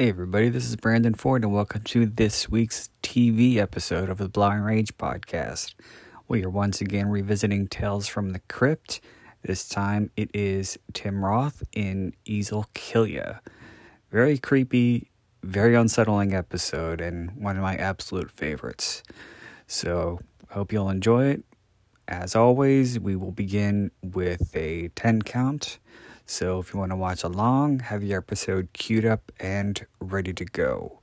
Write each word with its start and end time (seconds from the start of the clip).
Hey 0.00 0.10
everybody, 0.10 0.48
this 0.48 0.64
is 0.64 0.76
Brandon 0.76 1.14
Ford 1.14 1.42
and 1.42 1.52
welcome 1.52 1.82
to 1.82 2.06
this 2.06 2.48
week's 2.48 2.88
TV 3.02 3.56
episode 3.56 4.08
of 4.08 4.18
the 4.18 4.28
Blind 4.28 4.64
Rage 4.64 4.96
podcast. 4.96 5.74
We 6.28 6.44
are 6.44 6.48
once 6.48 6.80
again 6.80 7.08
revisiting 7.08 7.66
Tales 7.66 8.06
from 8.06 8.30
the 8.30 8.38
Crypt. 8.48 9.00
This 9.42 9.68
time 9.68 10.12
it 10.16 10.30
is 10.32 10.78
Tim 10.92 11.24
Roth 11.24 11.64
in 11.72 12.14
Easel 12.24 12.66
Kill 12.74 13.08
Ya. 13.08 13.38
Very 14.12 14.38
creepy, 14.38 15.10
very 15.42 15.74
unsettling 15.74 16.32
episode 16.32 17.00
and 17.00 17.32
one 17.32 17.56
of 17.56 17.62
my 17.62 17.74
absolute 17.74 18.30
favorites. 18.30 19.02
So, 19.66 20.20
hope 20.50 20.72
you'll 20.72 20.90
enjoy 20.90 21.24
it. 21.24 21.42
As 22.06 22.36
always, 22.36 23.00
we 23.00 23.16
will 23.16 23.32
begin 23.32 23.90
with 24.00 24.54
a 24.54 24.90
10 24.94 25.22
count. 25.22 25.80
So 26.30 26.60
if 26.60 26.74
you 26.74 26.78
want 26.78 26.92
to 26.92 26.96
watch 26.96 27.24
along, 27.24 27.80
have 27.80 28.04
your 28.04 28.18
episode 28.18 28.68
queued 28.74 29.06
up 29.06 29.32
and 29.40 29.84
ready 29.98 30.34
to 30.34 30.44
go. 30.44 31.00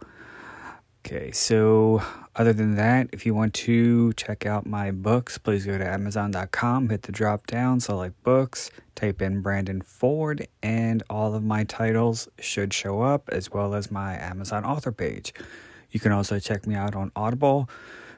Okay, 1.04 1.32
so 1.32 2.04
other 2.36 2.54
than 2.54 2.76
that, 2.76 3.10
if 3.12 3.26
you 3.26 3.34
want 3.34 3.56
to 3.56 4.14
check 4.14 4.46
out 4.46 4.68
my 4.68 4.92
books, 4.92 5.40
please 5.40 5.66
go 5.66 5.80
to 5.80 5.88
Amazon.com, 5.88 6.90
hit 6.90 7.02
the 7.02 7.12
drop 7.12 7.48
down, 7.48 7.80
select 7.80 8.22
books, 8.24 8.70
type 8.94 9.20
in 9.20 9.42
Brandon 9.42 9.82
Ford, 9.82 10.48
and 10.62 11.02
all 11.10 11.34
of 11.34 11.44
my 11.44 11.64
titles 11.64 12.28
should 12.40 12.72
show 12.72 13.02
up, 13.02 13.28
as 13.30 13.52
well 13.52 13.74
as 13.74 13.90
my 13.90 14.16
Amazon 14.16 14.64
author 14.64 14.92
page. 14.92 15.34
You 15.90 16.00
can 16.00 16.12
also 16.12 16.38
check 16.38 16.68
me 16.68 16.76
out 16.76 16.96
on 16.96 17.12
Audible 17.16 17.68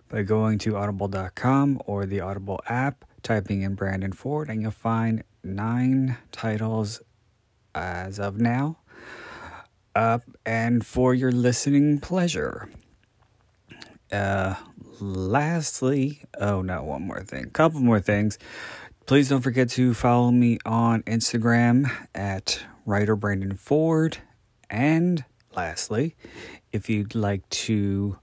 by 0.10 0.24
going 0.24 0.58
to 0.60 0.76
audible.com 0.76 1.82
or 1.86 2.06
the 2.06 2.20
Audible 2.20 2.60
app, 2.68 3.06
typing 3.24 3.62
in 3.62 3.76
Brandon 3.76 4.12
Ford, 4.12 4.50
and 4.50 4.62
you'll 4.62 4.72
find 4.72 5.24
nine 5.44 6.18
titles 6.32 7.02
as 7.78 8.20
of 8.20 8.40
now. 8.40 8.80
Uh, 9.96 10.20
and 10.46 10.86
for 10.86 11.14
your 11.14 11.32
listening 11.32 12.00
pleasure. 12.00 12.70
Uh, 14.12 14.56
lastly, 15.00 16.24
oh 16.40 16.62
no, 16.62 16.84
one 16.84 17.02
more 17.02 17.22
thing, 17.22 17.50
couple 17.50 17.80
more 17.80 18.00
things. 18.00 18.38
Please 19.06 19.30
don't 19.30 19.42
forget 19.42 19.70
to 19.70 19.94
follow 19.94 20.32
me 20.32 20.60
on 20.66 21.02
Instagram 21.04 21.90
at 22.14 22.64
writer 22.86 23.16
Brandon 23.16 23.56
Ford. 23.56 24.18
And 24.70 25.24
lastly, 25.56 26.16
if 26.72 26.90
you'd 26.90 27.16
like 27.16 27.48
to 27.50 28.20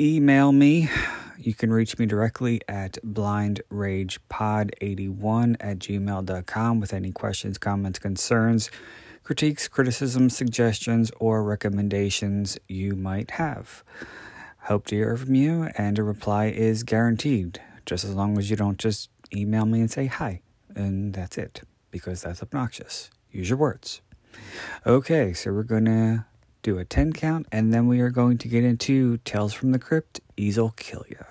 email 0.00 0.52
me, 0.52 0.88
you 1.40 1.54
can 1.54 1.72
reach 1.72 1.98
me 1.98 2.06
directly 2.06 2.60
at 2.68 2.98
blindragepod81 3.04 5.56
at 5.60 5.78
gmail.com 5.78 6.80
with 6.80 6.92
any 6.92 7.12
questions, 7.12 7.58
comments, 7.58 7.98
concerns, 7.98 8.70
critiques, 9.22 9.68
criticisms, 9.68 10.36
suggestions, 10.36 11.10
or 11.18 11.42
recommendations 11.42 12.58
you 12.68 12.96
might 12.96 13.32
have. 13.32 13.82
Hope 14.64 14.86
to 14.86 14.96
hear 14.96 15.16
from 15.16 15.34
you, 15.34 15.70
and 15.76 15.98
a 15.98 16.02
reply 16.02 16.46
is 16.46 16.82
guaranteed, 16.82 17.60
just 17.86 18.04
as 18.04 18.14
long 18.14 18.38
as 18.38 18.50
you 18.50 18.56
don't 18.56 18.78
just 18.78 19.10
email 19.34 19.64
me 19.64 19.80
and 19.80 19.90
say 19.90 20.06
hi, 20.06 20.42
and 20.74 21.14
that's 21.14 21.38
it, 21.38 21.62
because 21.90 22.22
that's 22.22 22.42
obnoxious. 22.42 23.10
Use 23.30 23.48
your 23.48 23.58
words. 23.58 24.00
Okay, 24.86 25.32
so 25.32 25.52
we're 25.52 25.62
going 25.62 25.86
to 25.86 26.24
do 26.62 26.78
a 26.78 26.84
10 26.84 27.12
count, 27.12 27.46
and 27.50 27.72
then 27.72 27.86
we 27.86 28.00
are 28.00 28.10
going 28.10 28.38
to 28.38 28.48
get 28.48 28.64
into 28.64 29.18
Tales 29.18 29.54
from 29.54 29.72
the 29.72 29.78
Crypt, 29.78 30.20
Easel 30.36 30.70
Kill 30.76 31.04
Ya. 31.08 31.29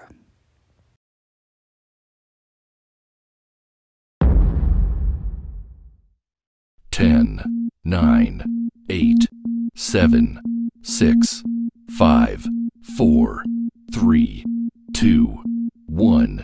Ten, 7.00 7.70
nine, 7.86 8.70
eight, 8.90 9.30
seven, 9.74 10.70
six, 10.82 11.46
five, 11.98 12.46
four, 12.98 13.46
three, 13.90 14.44
two, 14.94 15.42
one. 15.86 16.44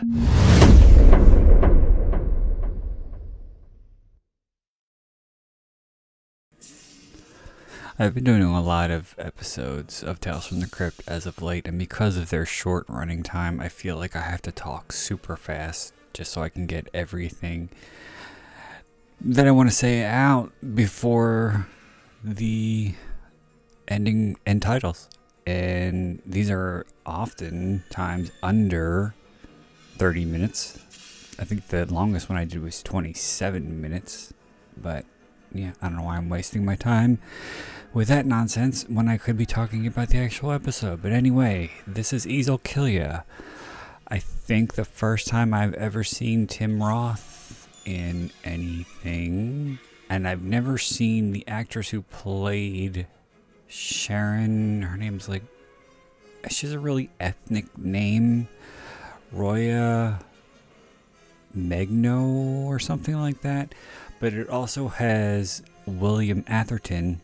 I've 7.98 8.14
been 8.14 8.24
doing 8.24 8.42
a 8.42 8.62
lot 8.62 8.90
of 8.90 9.14
episodes 9.18 10.02
of 10.02 10.20
Tales 10.20 10.46
from 10.46 10.60
the 10.60 10.68
Crypt 10.68 11.02
as 11.06 11.26
of 11.26 11.42
late, 11.42 11.68
and 11.68 11.78
because 11.78 12.16
of 12.16 12.30
their 12.30 12.46
short 12.46 12.86
running 12.88 13.22
time, 13.22 13.60
I 13.60 13.68
feel 13.68 13.98
like 13.98 14.16
I 14.16 14.22
have 14.22 14.40
to 14.40 14.52
talk 14.52 14.92
super 14.92 15.36
fast 15.36 15.92
just 16.14 16.32
so 16.32 16.40
I 16.40 16.48
can 16.48 16.64
get 16.64 16.88
everything 16.94 17.68
that 19.20 19.46
I 19.46 19.50
want 19.50 19.68
to 19.68 19.74
say 19.74 20.04
out 20.04 20.52
before 20.74 21.66
the 22.22 22.94
ending 23.88 24.36
end 24.46 24.62
titles. 24.62 25.08
And 25.46 26.20
these 26.26 26.50
are 26.50 26.86
often 27.04 27.84
times 27.90 28.32
under 28.42 29.14
30 29.98 30.24
minutes. 30.24 30.78
I 31.38 31.44
think 31.44 31.68
the 31.68 31.86
longest 31.86 32.28
one 32.28 32.38
I 32.38 32.44
did 32.44 32.62
was 32.62 32.82
27 32.82 33.80
minutes, 33.80 34.32
but 34.76 35.04
yeah, 35.52 35.72
I 35.80 35.88
don't 35.88 35.98
know 35.98 36.04
why 36.04 36.16
I'm 36.16 36.28
wasting 36.28 36.64
my 36.64 36.76
time 36.76 37.18
with 37.92 38.08
that 38.08 38.26
nonsense 38.26 38.84
when 38.88 39.08
I 39.08 39.16
could 39.16 39.36
be 39.36 39.46
talking 39.46 39.86
about 39.86 40.08
the 40.08 40.18
actual 40.18 40.52
episode. 40.52 41.02
But 41.02 41.12
anyway, 41.12 41.70
this 41.86 42.12
is 42.12 42.26
Easel 42.26 42.58
Kill 42.58 42.88
Ya. 42.88 43.20
I 44.08 44.18
think 44.18 44.74
the 44.74 44.84
first 44.84 45.28
time 45.28 45.54
I've 45.54 45.74
ever 45.74 46.04
seen 46.04 46.46
Tim 46.46 46.82
Roth 46.82 47.35
in 47.86 48.30
anything, 48.44 49.78
and 50.10 50.28
I've 50.28 50.42
never 50.42 50.76
seen 50.76 51.32
the 51.32 51.46
actress 51.48 51.88
who 51.88 52.02
played 52.02 53.06
Sharon. 53.68 54.82
Her 54.82 54.96
name's 54.98 55.28
like, 55.28 55.42
she's 56.50 56.72
a 56.72 56.78
really 56.78 57.08
ethnic 57.18 57.78
name. 57.78 58.48
Roya 59.32 60.20
Megno 61.56 62.66
or 62.66 62.78
something 62.78 63.18
like 63.18 63.40
that. 63.42 63.74
But 64.20 64.34
it 64.34 64.48
also 64.48 64.88
has 64.88 65.62
William 65.86 66.44
Atherton 66.46 67.20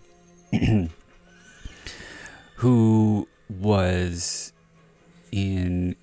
who 2.56 3.28
was 3.48 4.52
in 5.30 5.96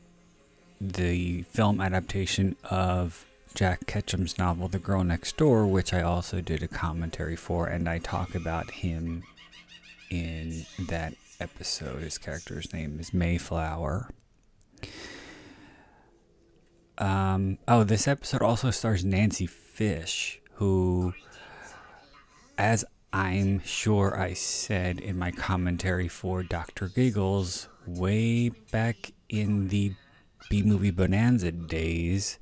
the 0.81 1.43
film 1.43 1.79
adaptation 1.79 2.55
of 2.63 3.25
Jack 3.55 3.85
Ketchum's 3.87 4.37
novel 4.37 4.67
The 4.67 4.79
Girl 4.79 5.03
Next 5.03 5.35
Door, 5.37 5.67
which 5.67 5.93
I 5.93 6.01
also 6.01 6.41
did 6.41 6.63
a 6.63 6.67
commentary 6.67 7.35
for, 7.35 7.67
and 7.67 7.89
I 7.89 7.97
talk 7.97 8.35
about 8.35 8.71
him 8.71 9.23
in 10.09 10.65
that 10.87 11.15
episode. 11.39 12.03
His 12.03 12.17
character's 12.17 12.71
name 12.73 12.99
is 12.99 13.13
Mayflower. 13.13 14.11
Um, 16.97 17.57
oh, 17.67 17.83
this 17.83 18.07
episode 18.07 18.41
also 18.41 18.71
stars 18.71 19.03
Nancy 19.03 19.47
Fish, 19.47 20.41
who, 20.53 21.13
as 22.57 22.85
I'm 23.11 23.61
sure 23.63 24.19
I 24.19 24.33
said 24.33 24.99
in 24.99 25.17
my 25.17 25.31
commentary 25.31 26.07
for 26.07 26.43
Dr. 26.43 26.89
Giggles 26.89 27.67
way 27.87 28.49
back 28.49 29.13
in 29.27 29.69
the 29.69 29.93
B 30.49 30.61
movie 30.61 30.91
Bonanza 30.91 31.51
days 31.51 32.37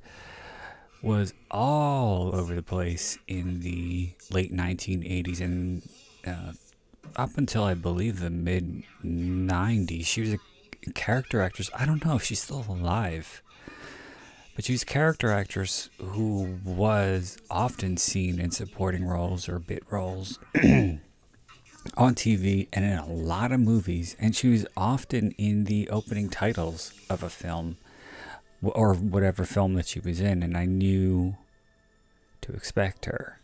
was 1.02 1.32
all 1.50 2.34
over 2.34 2.54
the 2.54 2.62
place 2.62 3.18
in 3.28 3.60
the 3.60 4.10
late 4.30 4.52
1980s 4.52 5.40
and 5.40 5.82
uh, 6.26 6.52
up 7.16 7.30
until 7.36 7.64
I 7.64 7.74
believe 7.74 8.20
the 8.20 8.30
mid 8.30 8.82
90s. 9.04 10.06
She 10.06 10.20
was 10.20 10.34
a 10.34 10.38
character 10.94 11.40
actress. 11.40 11.70
I 11.74 11.86
don't 11.86 12.04
know 12.04 12.16
if 12.16 12.22
she's 12.22 12.42
still 12.42 12.64
alive. 12.68 13.42
But 14.54 14.64
she 14.64 14.72
was 14.72 14.82
a 14.82 14.86
character 14.86 15.30
actress 15.30 15.88
who 15.98 16.58
was 16.64 17.38
often 17.48 17.96
seen 17.96 18.40
in 18.40 18.50
supporting 18.50 19.04
roles 19.04 19.48
or 19.48 19.60
bit 19.60 19.84
roles 19.88 20.40
on 20.56 21.00
TV 22.16 22.66
and 22.72 22.84
in 22.84 22.98
a 22.98 23.06
lot 23.06 23.52
of 23.52 23.60
movies. 23.60 24.16
And 24.18 24.34
she 24.34 24.48
was 24.48 24.66
often 24.76 25.30
in 25.38 25.64
the 25.64 25.88
opening 25.90 26.28
titles 26.28 26.92
of 27.08 27.22
a 27.22 27.30
film 27.30 27.76
or 28.62 28.94
whatever 28.94 29.44
film 29.44 29.74
that 29.74 29.86
she 29.86 30.00
was 30.00 30.20
in. 30.20 30.42
And 30.42 30.56
I 30.56 30.64
knew 30.64 31.36
to 32.42 32.52
expect 32.52 33.04
her. 33.06 33.40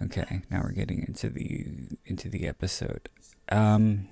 Okay, 0.00 0.42
now 0.48 0.60
we're 0.62 0.70
getting 0.70 1.04
into 1.08 1.28
the 1.28 1.66
into 2.06 2.28
the 2.28 2.46
episode. 2.46 3.08
Um, 3.50 4.06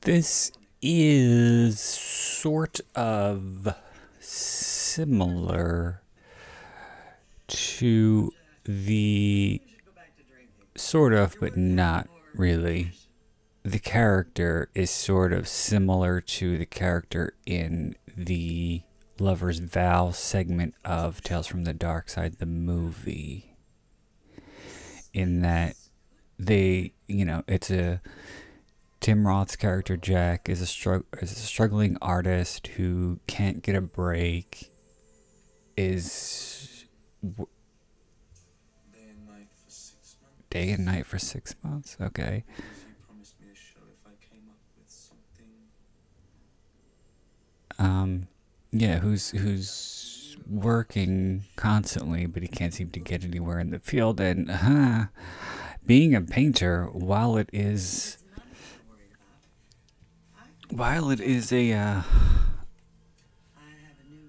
this 0.00 0.50
is 0.82 1.78
sort 1.78 2.80
of 2.96 3.68
similar 4.18 6.02
to 7.46 8.32
the 8.64 9.60
sort 10.76 11.12
of, 11.12 11.36
but 11.38 11.56
not 11.56 12.08
really. 12.34 12.92
The 13.62 13.78
character 13.78 14.70
is 14.74 14.90
sort 14.90 15.32
of 15.32 15.46
similar 15.46 16.20
to 16.22 16.56
the 16.56 16.64
character 16.66 17.34
in 17.44 17.94
the 18.16 18.82
Lover's 19.18 19.58
Vow 19.58 20.12
segment 20.12 20.74
of 20.84 21.20
Tales 21.22 21.46
from 21.46 21.64
the 21.64 21.74
Dark 21.74 22.08
Side, 22.08 22.38
the 22.38 22.46
movie. 22.46 23.46
in 25.12 25.40
that 25.42 25.74
they, 26.38 26.92
you 27.08 27.24
know, 27.24 27.42
it's 27.48 27.68
a 27.70 28.00
Tim 29.00 29.26
Roth's 29.26 29.56
character 29.56 29.96
Jack 29.96 30.48
is 30.48 30.62
a 30.62 30.66
strugg- 30.66 31.04
is 31.20 31.32
a 31.32 31.34
struggling 31.34 31.98
artist 32.00 32.68
who 32.68 33.18
can't 33.26 33.60
get 33.62 33.74
a 33.74 33.80
break. 33.80 34.70
Is 35.76 36.84
w- 37.22 37.48
Day 38.92 39.08
and 39.10 39.26
night 39.26 39.48
for 39.52 39.70
six 39.70 40.16
months. 40.22 40.44
day 40.50 40.70
and 40.70 40.84
night 40.84 41.06
for 41.06 41.18
six 41.18 41.54
months. 41.64 41.96
Okay. 42.00 42.44
Um, 47.80 48.28
yeah, 48.70 48.98
who's 48.98 49.30
who's 49.30 50.36
working 50.46 51.44
constantly, 51.56 52.26
but 52.26 52.42
he 52.42 52.48
can't 52.48 52.74
seem 52.74 52.90
to 52.90 53.00
get 53.00 53.24
anywhere 53.24 53.58
in 53.58 53.70
the 53.70 53.78
field. 53.78 54.20
And 54.20 54.50
uh, 54.50 55.06
being 55.86 56.14
a 56.14 56.20
painter, 56.20 56.84
while 56.92 57.36
it 57.38 57.48
is 57.52 58.18
while 60.68 61.10
it 61.10 61.20
is 61.20 61.52
a 61.52 61.72
uh, 61.72 62.02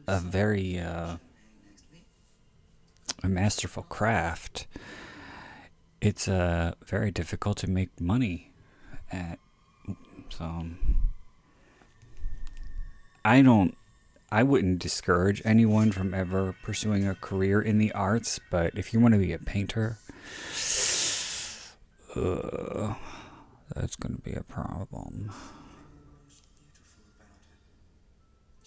a 0.08 0.20
very 0.20 0.80
uh, 0.80 1.18
a 3.22 3.28
masterful 3.28 3.84
craft, 3.84 4.66
it's 6.00 6.28
uh, 6.28 6.74
very 6.86 7.12
difficult 7.12 7.58
to 7.58 7.70
make 7.70 8.00
money 8.00 8.54
at. 9.12 9.40
So 10.30 10.66
I 13.24 13.42
don't. 13.42 13.78
I 14.32 14.44
wouldn't 14.44 14.80
discourage 14.80 15.42
anyone 15.44 15.92
from 15.92 16.14
ever 16.14 16.56
pursuing 16.64 17.06
a 17.06 17.16
career 17.16 17.62
in 17.62 17.80
the 17.80 17.92
arts, 17.92 18.40
but 18.50 18.78
if 18.78 18.94
you 18.94 19.00
want 19.02 19.14
to 19.14 19.18
be 19.20 19.34
a 19.34 19.38
painter, 19.38 19.98
uh, 22.16 22.94
that's 23.76 23.98
going 23.98 24.16
to 24.16 24.22
be 24.22 24.32
a 24.34 24.44
problem. 24.44 25.34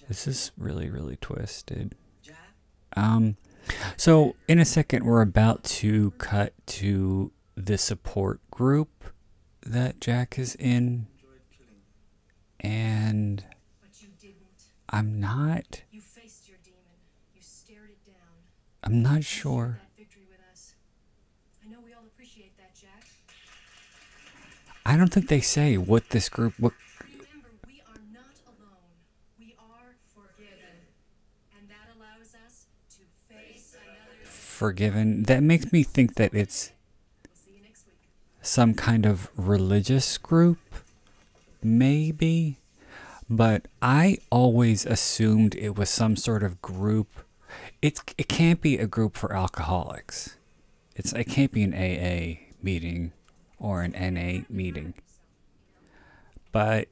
This 0.07 0.27
is 0.27 0.53
really, 0.59 0.91
really 0.91 1.17
twisted. 1.17 1.95
Um, 2.95 3.39
so 3.97 4.37
in 4.47 4.59
a 4.59 4.67
second, 4.67 5.05
we're 5.05 5.23
about 5.23 5.65
to 5.65 6.11
cut 6.13 6.53
to 6.67 7.33
the 7.57 7.79
support 7.79 8.41
group 8.51 9.05
that 9.63 9.99
Jack 10.01 10.39
is 10.39 10.55
in, 10.57 11.07
and. 12.61 13.47
I'm 14.89 15.21
not. 15.21 15.83
You 15.91 16.01
faced 16.01 16.49
your 16.49 16.59
demon. 16.63 16.79
You 17.35 17.41
stared 17.43 17.91
it 17.91 18.05
down. 18.05 18.15
I'm 18.83 19.03
not 19.03 19.25
sure. 19.25 19.81
That 19.83 19.97
victory 19.99 20.25
with 20.29 20.41
us. 20.53 20.75
I 21.65 21.69
know 21.71 21.79
we 21.85 21.93
all 21.95 22.05
appreciate 22.07 22.57
that, 22.59 22.75
Jack. 22.75 23.05
I 24.87 24.97
don't 24.97 25.09
think 25.13 25.29
they 25.29 25.41
say 25.41 25.77
what 25.79 26.11
this 26.11 26.29
group. 26.29 26.55
What 26.59 26.75
Remember, 27.03 27.49
we 27.67 27.81
are 27.89 28.01
not 28.13 28.37
alone. 28.47 28.93
We 29.39 29.55
are 29.59 29.97
forgiven. 30.15 30.77
And 31.59 31.69
that 31.71 31.89
allows 31.97 32.35
us 32.47 32.67
to 32.97 33.35
face 33.35 33.75
another. 33.75 34.27
forgiven. 34.27 35.23
That 35.25 35.43
makes 35.43 35.73
me 35.73 35.83
think 35.83 36.15
that 36.17 36.35
it's 36.35 36.73
We'll 37.27 37.35
see 37.35 37.57
you 37.57 37.63
next 37.63 37.87
week. 37.87 37.97
some 38.43 38.75
kind 38.75 39.07
of 39.07 39.31
religious 39.37 40.19
group, 40.19 40.59
maybe. 41.63 42.59
But 43.29 43.69
I 43.81 44.19
always 44.31 44.85
assumed 44.85 45.55
it 45.55 45.77
was 45.77 45.89
some 45.89 46.17
sort 46.17 46.43
of 46.43 46.61
group. 46.61 47.09
It's 47.81 48.03
it 48.19 48.29
can't 48.29 48.61
be 48.61 48.79
a 48.79 48.87
group 48.87 49.17
for 49.17 49.35
alcoholics. 49.35 50.37
It's 50.95 51.13
it 51.13 51.25
can't 51.25 51.53
be 51.53 51.63
an 51.63 51.75
AA 51.75 52.41
meeting 52.63 53.13
or 53.59 53.83
an 53.83 53.93
NA 53.93 54.45
meeting. 54.49 54.95
But 56.53 56.89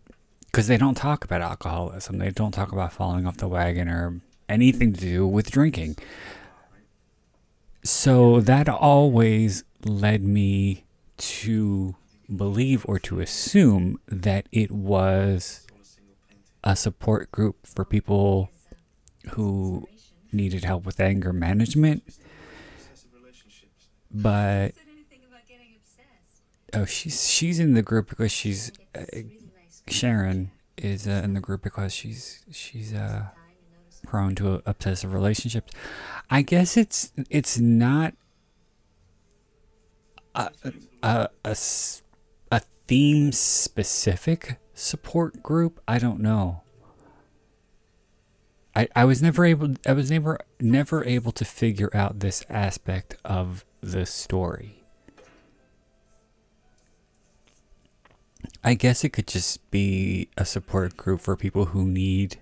because 0.47 0.67
they 0.67 0.77
don't 0.77 0.97
talk 0.97 1.25
about 1.25 1.41
alcoholism, 1.41 2.19
they 2.19 2.31
don't 2.31 2.53
talk 2.53 2.73
about 2.73 2.93
falling 2.93 3.27
off 3.27 3.37
the 3.37 3.49
wagon 3.49 3.89
or 3.89 4.21
anything 4.49 4.93
to 4.93 5.01
do 5.01 5.27
with 5.27 5.51
drinking. 5.51 5.97
So 7.85 8.41
that 8.41 8.69
always 8.69 9.65
led 9.85 10.23
me 10.23 10.85
to 11.17 11.95
believe 12.35 12.85
or 12.89 12.99
to 13.01 13.21
assume 13.21 13.99
that 14.07 14.47
it 14.53 14.71
was 14.71 15.67
a 16.65 16.77
support 16.77 17.31
group 17.33 17.67
for 17.67 17.85
people 17.85 18.51
who 19.31 19.89
needed 20.33 20.65
help 20.65 20.85
with 20.85 21.01
anger 21.01 21.33
management. 21.33 22.03
But 24.11 24.73
oh, 26.75 26.85
she's 26.85 27.29
she's 27.29 27.59
in 27.59 27.75
the 27.75 27.83
group 27.83 28.09
because 28.11 28.31
she's 28.31 28.73
uh, 28.95 29.05
Sharon 29.89 30.51
is 30.77 31.07
uh, 31.07 31.23
in 31.25 31.35
the 31.35 31.41
group 31.41 31.63
because 31.63 31.95
she's 31.95 32.45
she's 32.51 32.95
uh 32.95 33.27
prone 34.07 34.35
to 34.37 34.63
obsessive 34.67 35.15
relationships. 35.15 35.73
I 36.31 36.43
guess 36.43 36.77
it's 36.77 37.13
it's 37.31 37.59
not 37.59 38.15
a 40.35 40.51
a, 41.03 41.29
a, 41.45 41.57
a 42.51 42.61
theme 42.87 43.33
specific 43.33 44.59
support 44.83 45.43
group. 45.43 45.81
I 45.87 45.99
don't 45.99 46.21
know. 46.21 46.63
I, 48.75 48.89
I 48.97 49.05
was 49.05 49.23
never 49.23 49.45
able 49.45 49.75
I 49.87 49.93
was 49.93 50.11
never 50.11 50.39
never 50.61 51.05
able 51.05 51.33
to 51.33 51.45
figure 51.45 51.91
out 51.95 52.21
this 52.21 52.45
aspect 52.49 53.17
of 53.25 53.65
the 53.81 54.07
story. 54.07 54.83
I 58.65 58.75
guess 58.75 59.05
it 59.05 59.11
could 59.11 59.27
just 59.27 59.71
be 59.71 60.29
a 60.37 60.45
support 60.45 60.97
group 60.97 61.21
for 61.21 61.37
people 61.37 61.67
who 61.67 61.85
need 61.85 62.39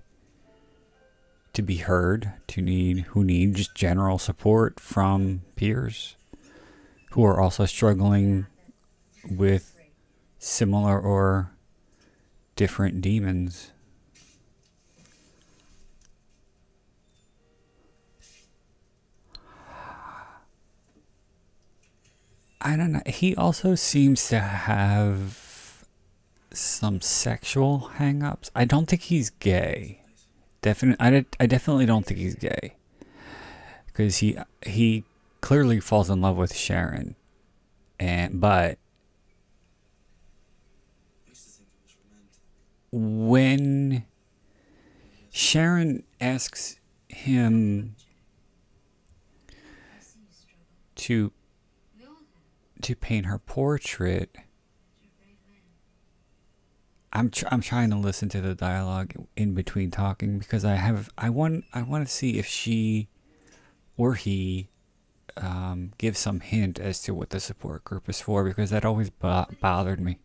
to 1.53 1.63
be 1.63 1.79
heard, 1.79 2.33
to 2.49 2.63
need 2.63 3.01
who 3.09 3.25
need 3.25 3.57
just 3.57 3.75
general 3.75 4.19
support 4.19 4.79
from 4.79 5.43
peers 5.57 6.17
who 7.13 7.25
are 7.25 7.41
also 7.41 7.67
struggling 7.67 8.47
with 9.29 9.81
similar 10.39 10.99
or 10.99 11.51
different 12.61 13.01
demons. 13.01 13.71
I 22.61 22.77
don't 22.77 22.93
know. 22.93 23.01
He 23.07 23.35
also 23.35 23.75
seems 23.75 24.29
to 24.29 24.41
have 24.41 25.87
some 26.53 27.01
sexual 27.01 27.79
hang-ups. 27.95 28.51
I 28.55 28.67
don't 28.67 28.85
think 28.85 29.05
he's 29.05 29.31
gay. 29.31 30.03
Definitely, 30.61 31.07
I, 31.17 31.25
I 31.43 31.47
definitely 31.47 31.87
don't 31.87 32.05
think 32.05 32.21
he's 32.21 32.35
gay. 32.35 32.75
Because 33.87 34.19
he 34.19 34.37
he 34.67 35.05
clearly 35.41 35.81
falls 35.81 36.11
in 36.11 36.21
love 36.21 36.37
with 36.37 36.55
Sharon, 36.55 37.17
and 37.99 38.39
but 38.39 38.77
I 41.27 41.31
used 41.31 41.45
to 41.45 41.51
think 41.53 41.69
it 41.73 41.81
was 41.83 41.97
romantic. 42.05 42.41
When 42.93 44.05
Sharon 45.31 46.03
asks 46.21 46.79
him 47.09 47.97
to 50.97 51.33
to 52.83 52.97
paint 52.97 53.27
her 53.27 53.39
portrait, 53.39 54.35
I'm 57.13 57.31
tr- 57.31 57.47
I'm 57.51 57.61
trying 57.61 57.91
to 57.91 57.97
listen 57.97 58.29
to 58.31 58.41
the 58.41 58.55
dialogue 58.55 59.13
in 59.37 59.55
between 59.55 59.91
talking 59.91 60.39
because 60.39 60.65
I 60.65 60.75
have 60.75 61.11
I 61.17 61.31
want 61.31 61.65
I 61.73 61.83
want 61.83 62.07
to 62.07 62.13
see 62.13 62.39
if 62.39 62.47
she 62.47 63.09
or 63.97 64.15
he 64.15 64.69
um, 65.37 65.93
gives 65.99 66.19
some 66.19 66.41
hint 66.41 66.79
as 66.79 67.03
to 67.03 67.15
what 67.15 67.31
the 67.31 67.41
support 67.41 67.85
group 67.85 68.09
is 68.09 68.21
for 68.21 68.45
because 68.45 68.71
that 68.71 68.85
always 68.85 69.11
bo- 69.11 69.47
bothered 69.61 70.01
me. 70.01 70.19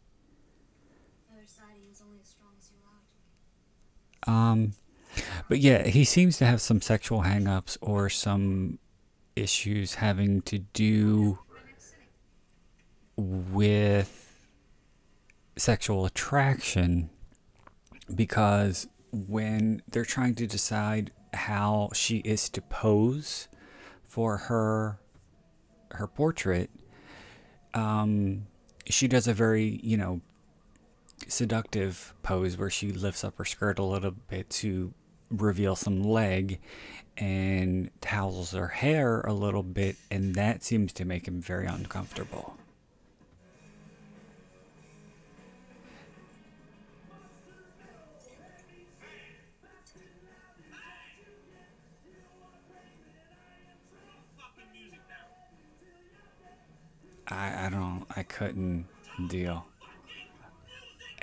Um, 4.27 4.73
but 5.47 5.59
yeah, 5.59 5.87
he 5.87 6.03
seems 6.03 6.37
to 6.37 6.45
have 6.45 6.61
some 6.61 6.81
sexual 6.81 7.21
hang-ups 7.21 7.77
or 7.81 8.09
some 8.09 8.79
issues 9.35 9.95
having 9.95 10.41
to 10.43 10.59
do 10.59 11.39
with 13.17 14.21
sexual 15.57 16.05
attraction 16.05 17.09
because 18.13 18.87
when 19.11 19.81
they're 19.89 20.05
trying 20.05 20.35
to 20.35 20.47
decide 20.47 21.11
how 21.33 21.89
she 21.93 22.17
is 22.17 22.49
to 22.49 22.61
pose 22.61 23.47
for 24.03 24.37
her 24.37 24.99
her 25.91 26.07
portrait 26.07 26.69
um 27.73 28.45
she 28.89 29.07
does 29.07 29.27
a 29.27 29.33
very 29.33 29.79
you 29.81 29.95
know 29.95 30.21
seductive 31.27 32.13
pose 32.23 32.57
where 32.57 32.69
she 32.69 32.91
lifts 32.91 33.23
up 33.23 33.37
her 33.37 33.45
skirt 33.45 33.79
a 33.79 33.83
little 33.83 34.11
bit 34.11 34.49
to 34.49 34.93
reveal 35.31 35.75
some 35.75 36.03
leg 36.03 36.59
and 37.17 37.89
towels 38.01 38.51
her 38.51 38.67
hair 38.67 39.21
a 39.21 39.33
little 39.33 39.63
bit, 39.63 39.95
and 40.11 40.35
that 40.35 40.63
seems 40.63 40.93
to 40.93 41.05
make 41.05 41.27
him 41.27 41.41
very 41.41 41.65
uncomfortable. 41.65 42.57
I, 57.27 57.65
I 57.65 57.69
don't 57.69 58.05
I 58.15 58.23
couldn't 58.23 58.85
deal. 59.29 59.65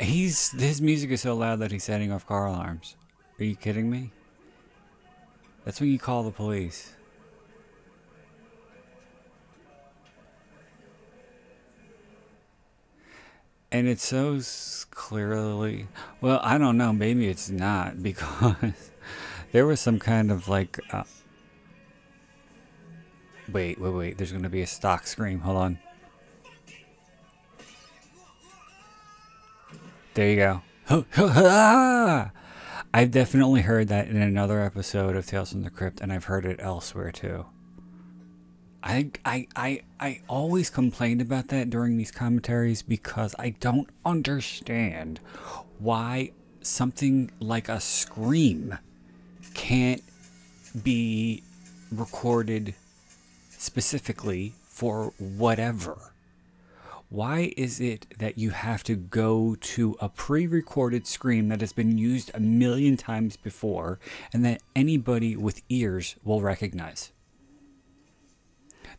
He's 0.02 0.50
his 0.50 0.82
music 0.82 1.10
is 1.10 1.20
so 1.20 1.34
loud 1.34 1.60
that 1.60 1.70
he's 1.70 1.84
setting 1.84 2.10
off 2.10 2.26
car 2.26 2.46
alarms. 2.46 2.96
Are 3.38 3.44
you 3.44 3.54
kidding 3.54 3.88
me? 3.88 4.10
That's 5.64 5.80
when 5.80 5.90
you 5.90 5.98
call 5.98 6.24
the 6.24 6.32
police. 6.32 6.92
And 13.70 13.88
it's 13.88 14.04
so 14.04 14.38
clearly, 14.90 15.86
well, 16.20 16.40
I 16.42 16.58
don't 16.58 16.76
know, 16.76 16.92
maybe 16.92 17.26
it's 17.28 17.48
not 17.48 18.02
because 18.02 18.90
there 19.52 19.64
was 19.64 19.80
some 19.80 19.98
kind 19.98 20.30
of 20.30 20.46
like, 20.46 20.78
uh, 20.92 21.04
wait, 23.50 23.80
wait, 23.80 23.90
wait, 23.90 24.18
there's 24.18 24.30
going 24.30 24.42
to 24.42 24.50
be 24.50 24.60
a 24.60 24.66
stock 24.66 25.06
scream. 25.06 25.40
Hold 25.40 25.56
on. 25.56 25.78
There 30.14 30.28
you 30.28 30.36
go. 30.36 30.62
I've 32.94 33.10
definitely 33.10 33.62
heard 33.62 33.88
that 33.88 34.08
in 34.08 34.20
another 34.20 34.60
episode 34.60 35.16
of 35.16 35.24
Tales 35.24 35.52
from 35.52 35.62
the 35.62 35.70
Crypt, 35.70 36.02
and 36.02 36.12
I've 36.12 36.24
heard 36.24 36.44
it 36.44 36.60
elsewhere 36.60 37.10
too. 37.10 37.46
I, 38.82 39.10
I, 39.24 39.46
I, 39.56 39.80
I 39.98 40.20
always 40.28 40.68
complained 40.68 41.22
about 41.22 41.48
that 41.48 41.70
during 41.70 41.96
these 41.96 42.10
commentaries 42.10 42.82
because 42.82 43.34
I 43.38 43.50
don't 43.60 43.88
understand 44.04 45.20
why 45.78 46.32
something 46.60 47.30
like 47.40 47.70
a 47.70 47.80
scream 47.80 48.76
can't 49.54 50.02
be 50.82 51.42
recorded 51.90 52.74
specifically 53.50 54.52
for 54.64 55.14
whatever. 55.18 56.11
Why 57.12 57.52
is 57.58 57.78
it 57.78 58.06
that 58.20 58.38
you 58.38 58.52
have 58.52 58.82
to 58.84 58.96
go 58.96 59.54
to 59.54 59.96
a 60.00 60.08
pre 60.08 60.46
recorded 60.46 61.06
scream 61.06 61.50
that 61.50 61.60
has 61.60 61.74
been 61.74 61.98
used 61.98 62.30
a 62.32 62.40
million 62.40 62.96
times 62.96 63.36
before 63.36 64.00
and 64.32 64.42
that 64.46 64.62
anybody 64.74 65.36
with 65.36 65.60
ears 65.68 66.16
will 66.24 66.40
recognize? 66.40 67.12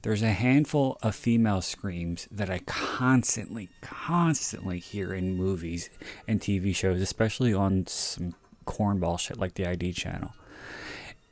There's 0.04 0.22
a 0.22 0.32
handful 0.32 1.00
of 1.02 1.16
female 1.16 1.62
screams 1.62 2.28
that 2.30 2.52
I 2.52 2.60
constantly, 2.68 3.70
constantly 3.82 4.78
hear 4.78 5.12
in 5.12 5.36
movies 5.36 5.90
and 6.28 6.40
TV 6.40 6.76
shows, 6.76 7.02
especially 7.02 7.52
on 7.52 7.88
some 7.88 8.36
cornball 8.68 9.20
shit 9.20 9.40
like 9.40 9.56
the 9.56 9.66
ID 9.66 9.92
channel. 9.94 10.36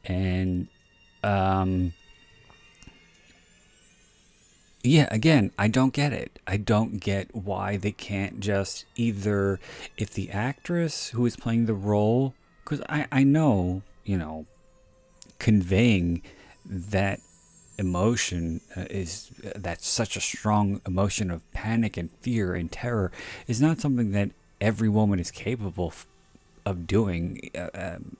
And, 0.03 0.67
um, 1.23 1.93
yeah, 4.83 5.07
again, 5.11 5.51
I 5.57 5.67
don't 5.67 5.93
get 5.93 6.11
it. 6.13 6.39
I 6.47 6.57
don't 6.57 6.99
get 6.99 7.35
why 7.35 7.77
they 7.77 7.91
can't 7.91 8.39
just 8.39 8.85
either, 8.95 9.59
if 9.97 10.11
the 10.11 10.31
actress 10.31 11.09
who 11.09 11.25
is 11.25 11.35
playing 11.35 11.65
the 11.65 11.73
role, 11.73 12.33
because 12.63 12.81
I, 12.89 13.07
I 13.11 13.23
know, 13.23 13.83
you 14.03 14.17
know, 14.17 14.45
conveying 15.39 16.23
that 16.65 17.19
emotion 17.77 18.61
uh, 18.75 18.85
is 18.89 19.31
uh, 19.45 19.51
that's 19.55 19.87
such 19.87 20.15
a 20.15 20.21
strong 20.21 20.81
emotion 20.85 21.31
of 21.31 21.51
panic 21.51 21.97
and 21.97 22.11
fear 22.21 22.53
and 22.53 22.71
terror 22.71 23.11
is 23.47 23.59
not 23.59 23.79
something 23.79 24.11
that 24.11 24.29
every 24.59 24.89
woman 24.89 25.19
is 25.19 25.31
capable 25.31 25.91
of 26.65 26.85
doing 26.85 27.49
uh, 27.55 27.69
um, 27.73 28.17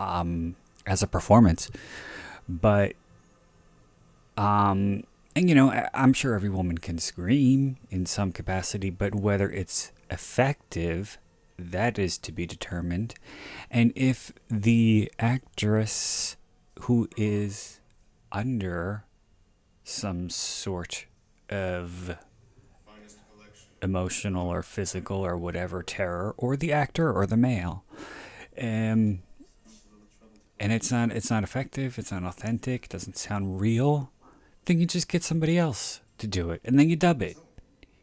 um, 0.00 0.56
as 0.86 1.02
a 1.02 1.06
performance. 1.06 1.70
But 2.48 2.94
um, 4.36 5.04
and 5.36 5.48
you 5.48 5.54
know, 5.54 5.70
I'm 5.94 6.12
sure 6.12 6.34
every 6.34 6.50
woman 6.50 6.78
can 6.78 6.98
scream 6.98 7.76
in 7.88 8.06
some 8.06 8.32
capacity, 8.32 8.90
but 8.90 9.14
whether 9.14 9.48
it's 9.50 9.92
effective, 10.10 11.18
that 11.58 11.98
is 11.98 12.18
to 12.18 12.32
be 12.32 12.46
determined. 12.46 13.14
And 13.70 13.92
if 13.94 14.32
the 14.48 15.10
actress 15.18 16.36
who 16.80 17.08
is 17.16 17.80
under 18.32 19.04
some 19.84 20.30
sort 20.30 21.06
of 21.48 22.16
emotional 23.82 24.48
or 24.48 24.62
physical 24.62 25.24
or 25.24 25.36
whatever 25.36 25.82
terror, 25.82 26.34
or 26.36 26.56
the 26.56 26.72
actor 26.72 27.12
or 27.12 27.26
the 27.26 27.36
male, 27.36 27.84
um, 28.58 29.20
and 30.58 30.72
it's 30.72 30.90
not 30.92 31.10
it's 31.12 31.30
not 31.30 31.42
effective, 31.42 31.98
it's 31.98 32.12
not 32.12 32.24
authentic, 32.24 32.88
doesn't 32.88 33.16
sound 33.16 33.60
real, 33.60 34.12
then 34.70 34.78
you 34.78 34.86
just 34.86 35.08
get 35.08 35.24
somebody 35.24 35.58
else 35.58 36.00
to 36.16 36.28
do 36.28 36.50
it, 36.50 36.60
and 36.64 36.78
then 36.78 36.88
you 36.88 36.94
dub 36.94 37.22
it. 37.22 37.36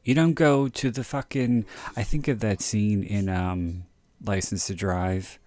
You 0.03 0.13
don't 0.13 0.33
go 0.33 0.67
to 0.67 0.91
the 0.91 1.05
fucking. 1.05 1.65
I 1.95 2.03
think 2.03 2.27
of 2.27 2.41
that 2.41 2.59
scene 2.59 3.03
in 3.03 3.29
um, 3.29 3.86
License 4.21 4.67
to 4.67 4.75
Drive 4.75 5.39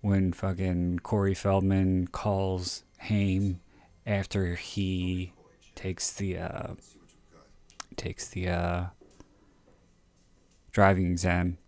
when 0.00 0.32
fucking 0.32 1.00
Corey 1.00 1.34
Feldman 1.34 2.06
calls 2.06 2.84
Haim 3.00 3.60
after 4.06 4.54
he 4.54 5.34
takes 5.74 6.10
the 6.14 6.38
uh, 6.38 6.74
takes 7.96 8.26
the 8.26 8.48
uh, 8.48 8.84
driving 10.72 11.10
exam, 11.10 11.58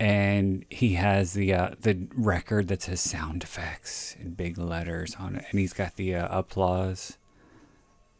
and 0.00 0.64
he 0.70 0.94
has 0.94 1.34
the 1.34 1.54
uh, 1.54 1.70
the 1.80 2.08
record 2.16 2.66
that 2.66 2.82
says 2.82 3.00
sound 3.00 3.44
effects 3.44 4.16
in 4.18 4.30
big 4.30 4.58
letters 4.58 5.14
on 5.20 5.36
it, 5.36 5.44
and 5.52 5.60
he's 5.60 5.72
got 5.72 5.94
the 5.94 6.16
uh, 6.16 6.36
applause. 6.36 7.16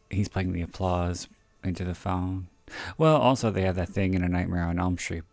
He's 0.09 0.27
playing 0.27 0.53
the 0.53 0.61
applause 0.61 1.27
into 1.63 1.83
the 1.83 1.95
phone. 1.95 2.47
Well, 2.97 3.15
also 3.17 3.51
they 3.51 3.61
have 3.61 3.75
that 3.75 3.89
thing 3.89 4.13
in 4.13 4.23
A 4.23 4.29
Nightmare 4.29 4.63
on 4.63 4.79
Elm 4.79 4.97
Street 4.97 5.23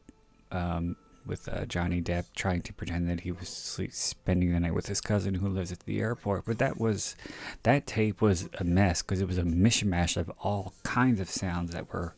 um, 0.51 0.97
with 1.27 1.49
uh, 1.49 1.67
Johnny 1.67 2.01
Depp 2.01 2.27
trying 2.35 2.63
to 2.63 2.73
pretend 2.73 3.09
that 3.11 3.21
he 3.21 3.33
was 3.33 3.49
sleep, 3.49 3.93
spending 3.93 4.53
the 4.53 4.61
night 4.61 4.75
with 4.75 4.87
his 4.87 5.01
cousin 5.01 5.35
who 5.35 5.49
lives 5.49 5.73
at 5.73 5.81
the 5.81 6.01
airport. 6.01 6.45
But 6.45 6.59
that 6.59 6.79
was 6.79 7.17
that 7.63 7.87
tape 7.87 8.21
was 8.21 8.49
a 8.59 8.65
mess 8.65 9.03
because 9.03 9.21
it 9.21 9.29
was 9.29 9.39
a 9.39 9.43
mishmash 9.43 10.17
of 10.17 10.31
all 10.41 10.73
kinds 10.83 11.21
of 11.21 11.29
sounds 11.29 11.73
that 11.73 11.93
were 11.93 12.15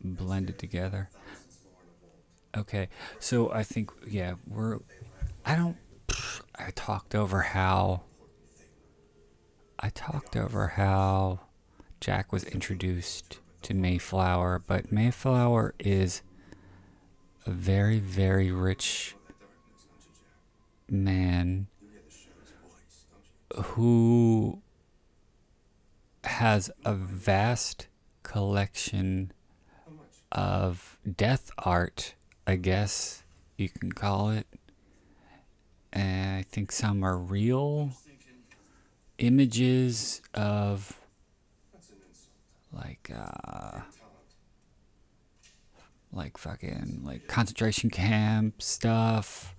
blended 0.00 0.58
together. 0.58 1.08
Okay, 2.56 2.88
so 3.18 3.50
I 3.52 3.62
think 3.62 3.90
yeah 4.06 4.34
we're. 4.46 4.78
I 5.44 5.56
don't. 5.56 5.76
I 6.58 6.70
talked 6.74 7.14
over 7.14 7.42
how. 7.42 8.02
I 9.78 9.90
talked 9.90 10.36
over 10.36 10.68
how 10.68 11.40
Jack 12.00 12.32
was 12.32 12.44
introduced 12.44 13.40
to 13.62 13.74
Mayflower, 13.74 14.62
but 14.66 14.90
Mayflower 14.90 15.74
is 15.78 16.22
a 17.44 17.50
very, 17.50 17.98
very 17.98 18.50
rich 18.50 19.14
man 20.88 21.66
who 23.54 24.62
has 26.24 26.70
a 26.84 26.94
vast 26.94 27.88
collection 28.22 29.32
of 30.32 30.98
death 31.16 31.50
art, 31.58 32.14
I 32.46 32.56
guess 32.56 33.24
you 33.56 33.68
can 33.68 33.92
call 33.92 34.30
it. 34.30 34.46
And 35.92 36.38
I 36.38 36.42
think 36.42 36.72
some 36.72 37.02
are 37.02 37.16
real 37.16 37.92
images 39.18 40.20
of 40.34 41.00
like 42.72 43.10
uh 43.14 43.80
like 46.12 46.38
fucking 46.38 47.00
like 47.04 47.26
concentration 47.26 47.90
camp 47.90 48.62
stuff 48.62 49.54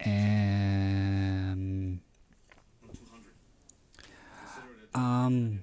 and 0.00 2.00
um. 4.94 5.62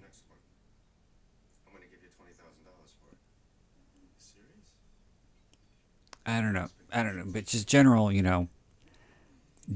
I 6.24 6.40
don't 6.40 6.54
know. 6.54 6.68
I 6.94 7.04
don't 7.04 7.18
know, 7.18 7.26
but 7.26 7.46
just 7.46 7.68
general, 7.68 8.12
you 8.12 8.22
know, 8.22 8.48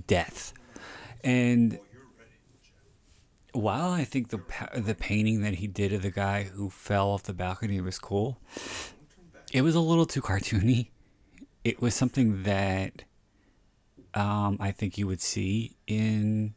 death. 0.07 0.53
And 1.23 1.79
while 3.55 3.91
I 3.91 4.03
think 4.03 4.29
the 4.29 4.41
the 4.75 4.95
painting 4.95 5.41
that 5.41 5.55
he 5.55 5.67
did 5.67 5.93
of 5.93 6.01
the 6.01 6.11
guy 6.11 6.43
who 6.43 6.69
fell 6.69 7.09
off 7.09 7.23
the 7.23 7.33
balcony 7.33 7.79
was 7.81 7.99
cool, 7.99 8.39
it 9.53 9.61
was 9.61 9.75
a 9.75 9.79
little 9.79 10.05
too 10.05 10.21
cartoony. 10.21 10.89
It 11.63 11.81
was 11.81 11.95
something 11.95 12.43
that 12.43 13.03
um, 14.13 14.57
I 14.59 14.71
think 14.71 14.97
you 14.97 15.07
would 15.07 15.21
see 15.21 15.75
in 15.87 16.53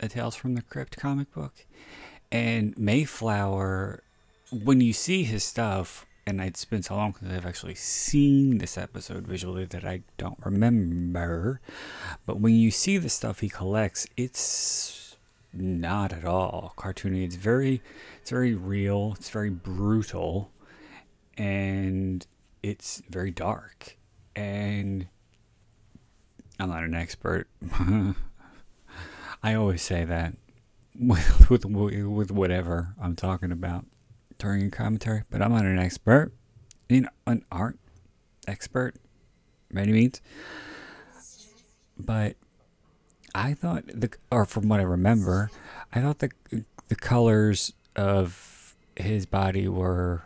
a 0.00 0.08
Tales 0.08 0.34
from 0.34 0.54
the 0.54 0.62
Crypt 0.62 0.96
comic 0.96 1.32
book. 1.32 1.66
And 2.30 2.76
Mayflower, 2.76 4.02
when 4.50 4.80
you 4.80 4.92
see 4.92 5.24
his 5.24 5.44
stuff, 5.44 6.06
and 6.26 6.40
it's 6.40 6.64
been 6.64 6.82
so 6.82 6.94
long 6.94 7.14
since 7.14 7.32
I've 7.32 7.46
actually 7.46 7.74
seen 7.74 8.58
this 8.58 8.76
episode 8.76 9.26
visually 9.26 9.64
that 9.64 9.84
I 9.84 10.02
don't 10.18 10.38
remember. 10.44 11.60
But 12.26 12.38
when 12.38 12.54
you 12.54 12.70
see 12.70 12.98
the 12.98 13.08
stuff 13.08 13.40
he 13.40 13.48
collects, 13.48 14.06
it's 14.16 14.97
not 15.52 16.12
at 16.12 16.24
all 16.24 16.74
cartoony. 16.76 17.24
It's 17.24 17.36
very, 17.36 17.82
it's 18.20 18.30
very 18.30 18.54
real. 18.54 19.14
It's 19.16 19.30
very 19.30 19.50
brutal, 19.50 20.52
and 21.36 22.26
it's 22.62 23.02
very 23.08 23.30
dark. 23.30 23.96
And 24.36 25.08
I'm 26.60 26.68
not 26.68 26.84
an 26.84 26.94
expert. 26.94 27.48
I 29.42 29.54
always 29.54 29.82
say 29.82 30.04
that 30.04 30.34
with, 30.98 31.50
with 31.50 31.64
with 31.64 32.30
whatever 32.30 32.94
I'm 33.00 33.16
talking 33.16 33.52
about 33.52 33.86
during 34.38 34.66
a 34.66 34.70
commentary, 34.70 35.24
but 35.30 35.42
I'm 35.42 35.52
not 35.52 35.64
an 35.64 35.78
expert, 35.78 36.32
know, 37.02 37.08
an 37.26 37.44
art 37.50 37.78
expert, 38.46 38.94
by 39.72 39.82
any 39.82 39.92
means. 39.92 40.20
But 41.98 42.36
I 43.34 43.54
thought 43.54 43.84
the, 43.88 44.10
or 44.30 44.44
from 44.44 44.68
what 44.68 44.80
I 44.80 44.84
remember, 44.84 45.50
I 45.94 46.00
thought 46.00 46.18
the 46.20 46.30
the 46.88 46.96
colors 46.96 47.72
of 47.96 48.74
his 48.96 49.26
body 49.26 49.68
were 49.68 50.22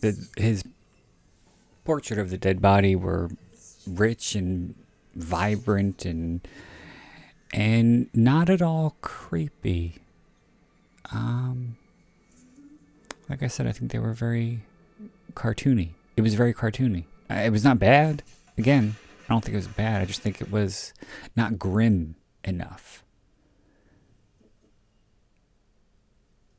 the 0.00 0.28
his 0.36 0.64
portrait 1.84 2.18
of 2.18 2.30
the 2.30 2.38
dead 2.38 2.60
body 2.60 2.96
were 2.96 3.30
rich 3.86 4.34
and 4.34 4.74
vibrant 5.14 6.04
and 6.04 6.46
and 7.52 8.08
not 8.14 8.50
at 8.50 8.60
all 8.62 8.96
creepy. 9.00 9.96
Um, 11.10 11.76
like 13.28 13.42
I 13.42 13.46
said, 13.46 13.66
I 13.66 13.72
think 13.72 13.90
they 13.90 13.98
were 13.98 14.12
very 14.12 14.60
cartoony. 15.34 15.90
It 16.16 16.20
was 16.22 16.34
very 16.34 16.52
cartoony. 16.52 17.04
Uh, 17.30 17.34
It 17.34 17.50
was 17.50 17.64
not 17.64 17.78
bad. 17.78 18.22
Again, 18.58 18.96
I 19.28 19.32
don't 19.32 19.42
think 19.42 19.54
it 19.54 19.58
was 19.58 19.68
bad. 19.68 20.02
I 20.02 20.04
just 20.04 20.20
think 20.20 20.40
it 20.40 20.50
was 20.50 20.92
not 21.36 21.58
grim 21.58 22.16
enough. 22.48 23.04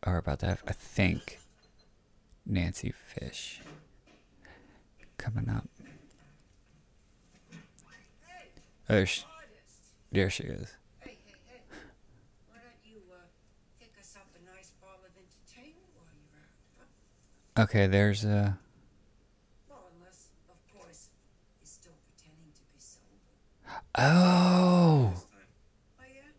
Or 0.06 0.18
about 0.18 0.40
that, 0.40 0.60
I 0.68 0.72
think 0.72 1.40
Nancy 2.46 2.92
Fish 2.92 3.62
coming 5.18 5.50
up. 5.50 5.68
Oh, 8.92 8.96
there 8.96 9.06
she, 9.06 9.24
there 10.12 10.30
she 10.30 10.44
is. 10.44 10.74
Hey, 11.00 11.18
hey, 11.26 11.36
hey. 11.46 11.62
Why 12.48 12.58
don't 12.64 12.82
you 12.84 13.02
uh, 13.12 13.28
pick 13.80 13.92
us 14.00 14.16
up 14.16 14.26
a 14.34 14.42
nice 14.56 14.72
ball 14.82 14.98
of 15.06 15.12
entertainment 15.14 15.86
while 15.94 16.08
you're 16.18 16.40
out, 16.40 16.56
huh? 17.58 17.64
Okay, 17.64 17.86
there's 17.86 18.24
a. 18.24 18.58
Well, 19.70 19.92
unless, 19.96 20.30
of 20.50 20.58
course, 20.74 21.10
you're 21.60 21.68
still 21.68 21.94
pretending 22.08 22.52
to 22.56 22.62
be 22.74 22.80
sober. 22.80 23.36
Oh! 24.00 25.14
Oh, 25.14 26.06
yeah? 26.08 26.34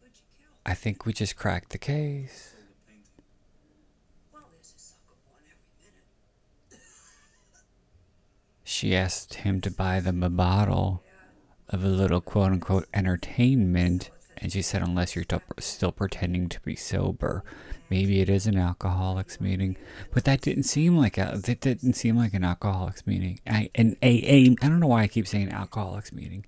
Who'd 0.00 0.16
you 0.16 0.26
kill? 0.36 0.50
I 0.68 0.74
think 0.74 1.06
we 1.06 1.14
just 1.14 1.34
cracked 1.34 1.70
the 1.70 1.78
case. 1.78 2.54
She 8.64 8.94
asked 8.94 9.32
him 9.32 9.62
to 9.62 9.70
buy 9.70 10.00
them 10.00 10.22
a 10.22 10.28
bottle 10.28 11.02
of 11.70 11.82
a 11.82 11.88
little 11.88 12.20
quote 12.20 12.52
unquote 12.52 12.86
entertainment, 12.92 14.10
and 14.36 14.52
she 14.52 14.60
said, 14.60 14.82
unless 14.82 15.16
you're 15.16 15.24
still 15.58 15.90
pretending 15.90 16.50
to 16.50 16.60
be 16.60 16.76
sober. 16.76 17.44
Maybe 17.88 18.20
it 18.20 18.28
is 18.28 18.46
an 18.46 18.58
alcoholics 18.58 19.40
meeting, 19.40 19.78
but 20.12 20.24
that 20.24 20.42
didn't 20.42 20.64
seem 20.64 20.98
like 20.98 21.16
a 21.16 21.40
that 21.46 21.60
didn't 21.60 21.94
seem 21.94 22.18
like 22.18 22.34
an 22.34 22.44
alcoholics 22.44 23.06
meeting. 23.06 23.40
I, 23.46 23.70
an 23.74 23.96
AA. 24.02 24.52
I 24.62 24.68
don't 24.68 24.80
know 24.80 24.88
why 24.88 25.04
I 25.04 25.08
keep 25.08 25.26
saying 25.26 25.50
alcoholics 25.50 26.12
meeting, 26.12 26.44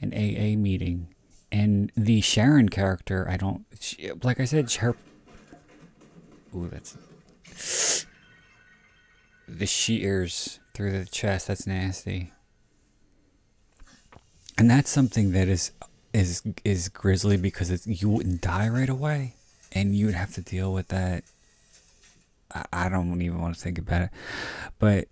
an 0.00 0.12
AA 0.12 0.58
meeting, 0.58 1.14
and 1.56 1.90
the 1.96 2.20
Sharon 2.20 2.68
character. 2.68 3.26
I 3.30 3.38
don't 3.38 3.64
she, 3.80 4.10
like. 4.22 4.40
I 4.40 4.44
said, 4.44 4.70
her. 4.74 4.94
Ooh, 6.54 6.68
that's 6.68 8.06
the 9.48 9.66
shears 9.66 10.60
through 10.74 10.92
the 10.92 11.06
chest. 11.06 11.48
That's 11.48 11.66
nasty. 11.66 12.32
And 14.58 14.70
that's 14.70 14.90
something 14.90 15.32
that 15.32 15.48
is 15.48 15.72
is 16.12 16.42
is 16.62 16.90
grisly 16.90 17.38
because 17.38 17.70
it's, 17.70 17.86
you 17.86 18.10
wouldn't 18.10 18.42
die 18.42 18.68
right 18.68 18.88
away, 18.88 19.34
and 19.72 19.94
you 19.94 20.06
would 20.06 20.14
have 20.14 20.34
to 20.34 20.42
deal 20.42 20.74
with 20.74 20.88
that. 20.88 21.24
I, 22.54 22.64
I 22.70 22.88
don't 22.90 23.22
even 23.22 23.40
want 23.40 23.54
to 23.54 23.60
think 23.60 23.78
about 23.78 24.02
it, 24.02 24.10
but 24.78 25.08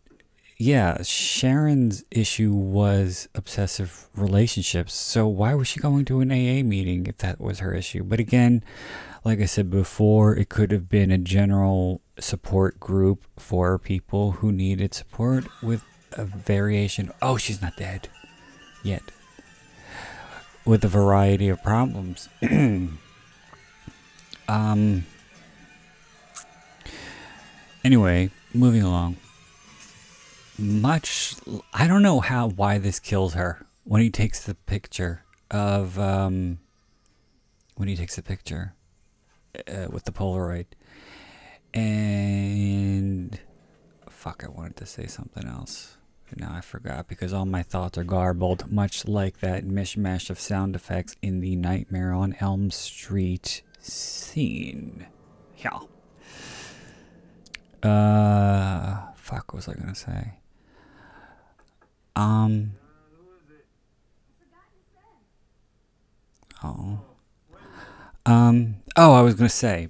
yeah, 0.65 1.03
Sharon's 1.03 2.05
issue 2.11 2.55
was 2.55 3.29
obsessive 3.35 4.09
relationships. 4.17 4.95
So 4.95 5.29
why 5.29 5.53
was 5.55 5.69
she 5.69 5.79
going 5.79 6.07
to 6.07 6.21
an 6.21 6.33
AA 6.33 6.65
meeting 6.65 7.07
if 7.07 7.19
that 7.19 7.39
was 7.39 7.59
her 7.59 7.75
issue? 7.75 8.03
But 8.03 8.19
again, 8.19 8.65
like 9.25 9.41
I 9.41 9.45
said 9.45 9.71
before, 9.71 10.35
it 10.35 10.49
could 10.49 10.71
have 10.71 10.89
been 10.89 11.11
a 11.11 11.19
general 11.19 12.01
support 12.19 12.81
group 12.81 13.27
for 13.39 13.79
people 13.79 14.33
who 14.33 14.53
needed 14.53 14.95
support 14.95 15.45
with 15.63 15.85
a 16.13 16.25
variation. 16.25 17.13
Oh, 17.21 17.37
she's 17.37 17.61
not 17.61 17.77
dead 17.77 18.09
yet. 18.83 19.03
With 20.65 20.83
a 20.83 20.89
variety 20.89 21.51
of 21.51 21.63
problems. 21.63 22.31
um. 24.49 25.05
Anyway, 27.85 28.31
moving 28.55 28.83
along. 28.83 29.19
Much, 30.59 31.35
I 31.73 31.87
don't 31.87 32.03
know 32.03 32.21
how 32.21 32.49
why 32.49 32.79
this 32.79 33.01
kills 33.01 33.35
her 33.35 33.67
when 33.83 34.01
he 34.01 34.11
takes 34.11 34.45
the 34.45 34.55
picture 34.55 35.25
of 35.51 35.99
um. 35.99 36.59
When 37.77 37.89
he 37.89 37.97
takes 37.97 38.15
the 38.15 38.23
picture 38.23 38.75
uh, 39.69 39.89
with 39.91 40.05
the 40.05 40.13
Polaroid. 40.13 40.67
And 41.73 43.39
fuck, 44.09 44.45
I 44.45 44.49
wanted 44.49 44.77
to 44.77 44.87
say 44.87 45.07
something 45.07 45.45
else. 45.47 45.97
But 46.31 46.39
now 46.39 46.53
I 46.55 46.61
forgot 46.61 47.09
because 47.09 47.33
all 47.33 47.47
my 47.47 47.63
thoughts 47.63 47.99
are 47.99 48.05
garbled, 48.05 48.71
much 48.71 49.07
like 49.07 49.41
that 49.41 49.65
mishmash 49.65 50.31
of 50.31 50.39
sound 50.39 50.77
effects 50.77 51.17
in 51.21 51.41
the 51.41 51.57
Nightmare 51.57 52.13
on 52.13 52.37
Elm 52.41 52.71
Street 52.71 53.63
scene. 53.81 55.07
Yeah. 55.59 55.81
Uh, 57.83 59.13
fuck, 59.17 59.53
what 59.53 59.67
was 59.67 59.69
I 59.69 59.75
gonna 59.75 59.95
say? 59.95 60.35
Um. 62.17 62.73
Oh. 66.63 67.01
Um. 68.27 68.77
Oh, 68.97 69.13
I 69.13 69.23
was 69.23 69.35
gonna 69.35 69.49
say 69.49 69.89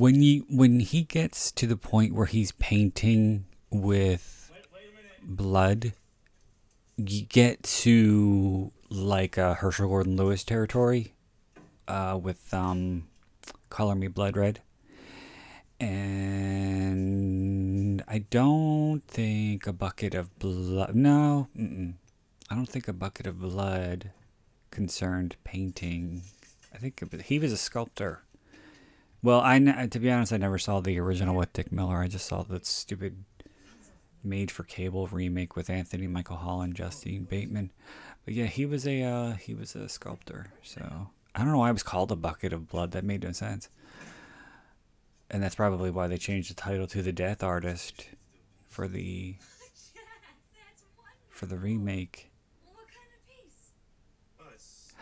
when 0.00 0.22
you 0.22 0.46
when 0.48 0.80
he 0.80 1.02
gets 1.02 1.52
to 1.52 1.66
the 1.66 1.76
point 1.76 2.14
where 2.14 2.24
he's 2.26 2.52
painting 2.52 3.44
with 3.70 4.50
blood, 5.22 5.92
you 6.96 7.26
get 7.26 7.62
to 7.62 8.72
like 8.88 9.36
uh, 9.36 9.54
Herschell 9.54 9.88
Gordon 9.88 10.16
Lewis 10.16 10.42
territory, 10.42 11.12
uh, 11.86 12.18
with 12.20 12.52
um, 12.54 13.08
"Color 13.68 13.94
Me 13.94 14.08
Blood 14.08 14.38
Red," 14.38 14.62
and 15.80 17.10
I 18.06 18.18
don't 18.18 19.00
think 19.00 19.66
a 19.66 19.72
bucket 19.72 20.14
of 20.14 20.38
blood. 20.38 20.94
No, 20.94 21.48
mm-mm. 21.56 21.94
I 22.50 22.54
don't 22.54 22.68
think 22.68 22.86
a 22.86 22.92
bucket 22.92 23.26
of 23.26 23.40
blood 23.40 24.10
concerned 24.70 25.36
painting. 25.44 26.22
I 26.74 26.78
think 26.78 27.22
he 27.24 27.38
was 27.38 27.52
a 27.52 27.56
sculptor. 27.56 28.22
Well, 29.22 29.40
I 29.40 29.58
to 29.58 29.98
be 29.98 30.10
honest, 30.10 30.32
I 30.32 30.38
never 30.38 30.58
saw 30.58 30.80
the 30.80 30.98
original 30.98 31.36
with 31.36 31.52
Dick 31.52 31.70
Miller. 31.72 31.98
I 31.98 32.08
just 32.08 32.26
saw 32.26 32.42
that 32.42 32.66
stupid 32.66 33.24
made 34.22 34.50
for 34.50 34.64
cable 34.64 35.06
remake 35.06 35.56
with 35.56 35.70
Anthony 35.70 36.06
Michael 36.06 36.36
Hall 36.36 36.60
and 36.60 36.74
Justine 36.74 37.24
Bateman. 37.24 37.70
But 38.24 38.34
yeah, 38.34 38.46
he 38.46 38.66
was 38.66 38.86
a 38.86 39.02
uh, 39.02 39.32
he 39.32 39.54
was 39.54 39.74
a 39.74 39.88
sculptor. 39.88 40.52
So 40.62 41.08
I 41.34 41.40
don't 41.40 41.52
know 41.52 41.58
why 41.58 41.70
it 41.70 41.74
was 41.74 41.82
called 41.82 42.12
a 42.12 42.16
bucket 42.16 42.52
of 42.52 42.68
blood. 42.68 42.92
That 42.92 43.04
made 43.04 43.22
no 43.22 43.32
sense. 43.32 43.68
And 45.30 45.42
that's 45.42 45.54
probably 45.54 45.90
why 45.90 46.08
they 46.08 46.18
changed 46.18 46.50
the 46.50 46.54
title 46.54 46.86
to 46.88 47.02
The 47.02 47.12
Death 47.12 47.42
Artist 47.42 48.06
for 48.68 48.88
the 48.88 49.36
for 51.28 51.46
the 51.46 51.56
remake. 51.56 52.30
What 52.72 52.86
kind 52.88 53.08
of 53.14 53.26
piece? 53.28 53.72
It's 54.54 54.92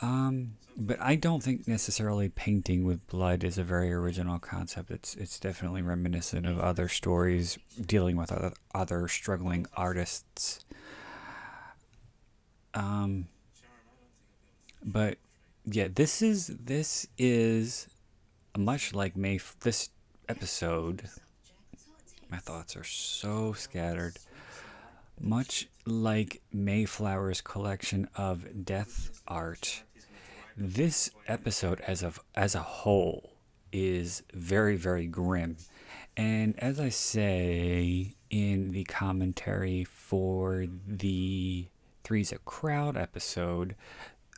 Um, 0.00 0.54
but 0.76 1.00
I 1.00 1.14
don't 1.14 1.42
think 1.42 1.68
necessarily 1.68 2.28
painting 2.28 2.84
with 2.84 3.06
blood 3.08 3.44
is 3.44 3.58
a 3.58 3.64
very 3.64 3.92
original 3.92 4.38
concept. 4.38 4.90
It's 4.90 5.14
it's 5.14 5.38
definitely 5.38 5.82
reminiscent 5.82 6.46
of 6.46 6.58
other 6.58 6.88
stories 6.88 7.58
dealing 7.80 8.16
with 8.16 8.32
other, 8.32 8.52
other 8.74 9.08
struggling 9.08 9.66
artists. 9.76 10.64
Um, 12.74 13.28
but 14.84 15.18
yeah, 15.64 15.88
this 15.92 16.22
is 16.22 16.48
this 16.48 17.06
is 17.16 17.88
much 18.56 18.94
like 18.94 19.16
May. 19.16 19.40
This 19.60 19.90
episode, 20.28 21.08
my 22.30 22.38
thoughts 22.38 22.76
are 22.76 22.84
so 22.84 23.52
scattered. 23.52 24.18
Much 25.20 25.68
like 25.86 26.42
Mayflower's 26.52 27.40
collection 27.40 28.08
of 28.16 28.64
death 28.64 29.20
art, 29.28 29.82
this 30.56 31.10
episode 31.28 31.80
as 31.80 32.02
of 32.02 32.20
as 32.34 32.54
a 32.54 32.60
whole 32.60 33.32
is 33.72 34.22
very 34.32 34.76
very 34.76 35.06
grim. 35.06 35.56
And 36.16 36.58
as 36.58 36.78
I 36.78 36.90
say 36.90 38.14
in 38.30 38.72
the 38.72 38.84
commentary 38.84 39.84
for 39.84 40.66
the 40.86 41.66
Three's 42.04 42.32
a 42.32 42.38
Crowd 42.38 42.96
episode, 42.96 43.74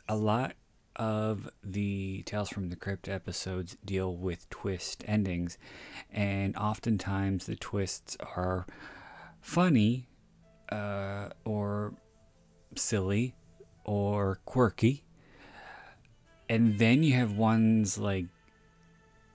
a 0.07 0.15
lot 0.15 0.55
of 0.97 1.49
the 1.63 2.23
Tales 2.23 2.49
from 2.49 2.69
the 2.69 2.75
Crypt 2.75 3.07
episodes 3.07 3.77
deal 3.85 4.13
with 4.13 4.49
twist 4.49 5.03
endings, 5.07 5.57
and 6.11 6.55
oftentimes 6.57 7.45
the 7.45 7.55
twists 7.55 8.17
are 8.35 8.65
funny 9.39 10.09
uh, 10.69 11.29
or 11.45 11.93
silly 12.75 13.35
or 13.85 14.39
quirky. 14.45 15.03
And 16.49 16.79
then 16.79 17.03
you 17.03 17.13
have 17.13 17.33
ones 17.33 17.97
like 17.97 18.25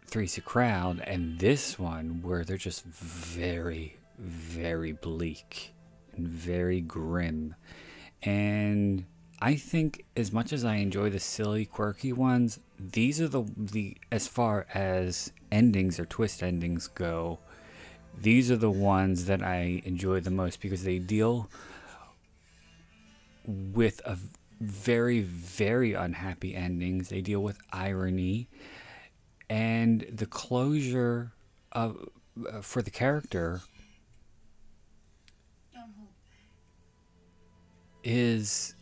Three's 0.06 0.36
a 0.36 0.40
Crowd 0.40 1.00
and 1.06 1.38
this 1.38 1.78
one 1.78 2.22
where 2.22 2.44
they're 2.44 2.56
just 2.56 2.84
very, 2.84 3.98
very 4.18 4.92
bleak 4.92 5.74
and 6.14 6.26
very 6.28 6.80
grim. 6.80 7.54
And 8.22 9.04
I 9.42 9.56
think 9.56 10.04
as 10.16 10.32
much 10.32 10.52
as 10.52 10.64
I 10.64 10.76
enjoy 10.76 11.10
the 11.10 11.18
silly, 11.18 11.64
quirky 11.66 12.12
ones, 12.12 12.60
these 12.78 13.20
are 13.20 13.26
the 13.26 13.42
the 13.56 13.96
as 14.12 14.28
far 14.28 14.68
as 14.72 15.32
endings 15.50 15.98
or 15.98 16.06
twist 16.06 16.44
endings 16.44 16.86
go, 16.86 17.40
these 18.16 18.52
are 18.52 18.56
the 18.56 18.70
ones 18.70 19.24
that 19.24 19.42
I 19.42 19.82
enjoy 19.84 20.20
the 20.20 20.30
most 20.30 20.60
because 20.60 20.84
they 20.84 21.00
deal 21.00 21.50
with 23.44 24.00
a 24.04 24.16
very 24.60 25.22
very 25.22 25.92
unhappy 25.92 26.54
endings. 26.54 27.08
They 27.08 27.20
deal 27.20 27.42
with 27.42 27.58
irony 27.72 28.46
and 29.50 30.06
the 30.08 30.26
closure 30.26 31.32
of 31.72 32.08
uh, 32.48 32.60
for 32.60 32.80
the 32.80 32.92
character 32.92 33.62
Don't 35.74 35.82
hold 35.96 36.10
back. 36.30 36.44
is 38.04 38.76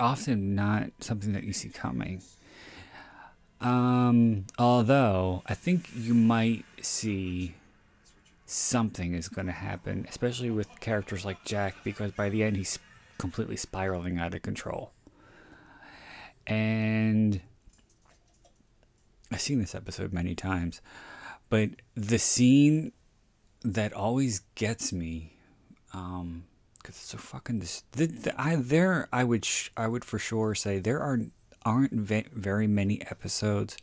often 0.00 0.54
not 0.54 0.90
something 1.00 1.32
that 1.32 1.44
you 1.44 1.52
see 1.52 1.68
coming. 1.68 2.22
Um, 3.60 4.46
although 4.58 5.42
I 5.46 5.54
think 5.54 5.90
you 5.94 6.14
might 6.14 6.64
see 6.80 7.54
something 8.46 9.14
is 9.14 9.28
going 9.28 9.46
to 9.46 9.52
happen, 9.52 10.06
especially 10.08 10.50
with 10.50 10.68
characters 10.80 11.24
like 11.24 11.44
Jack, 11.44 11.76
because 11.84 12.12
by 12.12 12.28
the 12.28 12.42
end 12.42 12.56
he's 12.56 12.78
completely 13.18 13.56
spiraling 13.56 14.18
out 14.18 14.34
of 14.34 14.42
control. 14.42 14.92
And 16.46 17.40
I've 19.30 19.40
seen 19.40 19.58
this 19.58 19.74
episode 19.74 20.12
many 20.12 20.34
times, 20.34 20.80
but 21.50 21.70
the 21.94 22.18
scene 22.18 22.92
that 23.62 23.92
always 23.92 24.40
gets 24.54 24.92
me, 24.92 25.34
um, 25.92 26.44
because 26.78 26.96
it's 26.96 27.10
so 27.10 27.18
fucking 27.18 27.60
dis- 27.60 27.84
the, 27.92 28.06
the, 28.06 28.40
I 28.40 28.56
there 28.56 29.08
I 29.12 29.24
would 29.24 29.44
sh- 29.44 29.70
I 29.76 29.88
would 29.88 30.04
for 30.04 30.18
sure 30.18 30.54
say 30.54 30.78
there 30.78 31.00
are 31.00 31.20
aren't 31.64 31.92
ve- 31.92 32.26
very 32.32 32.66
many 32.66 33.02
episodes 33.02 33.76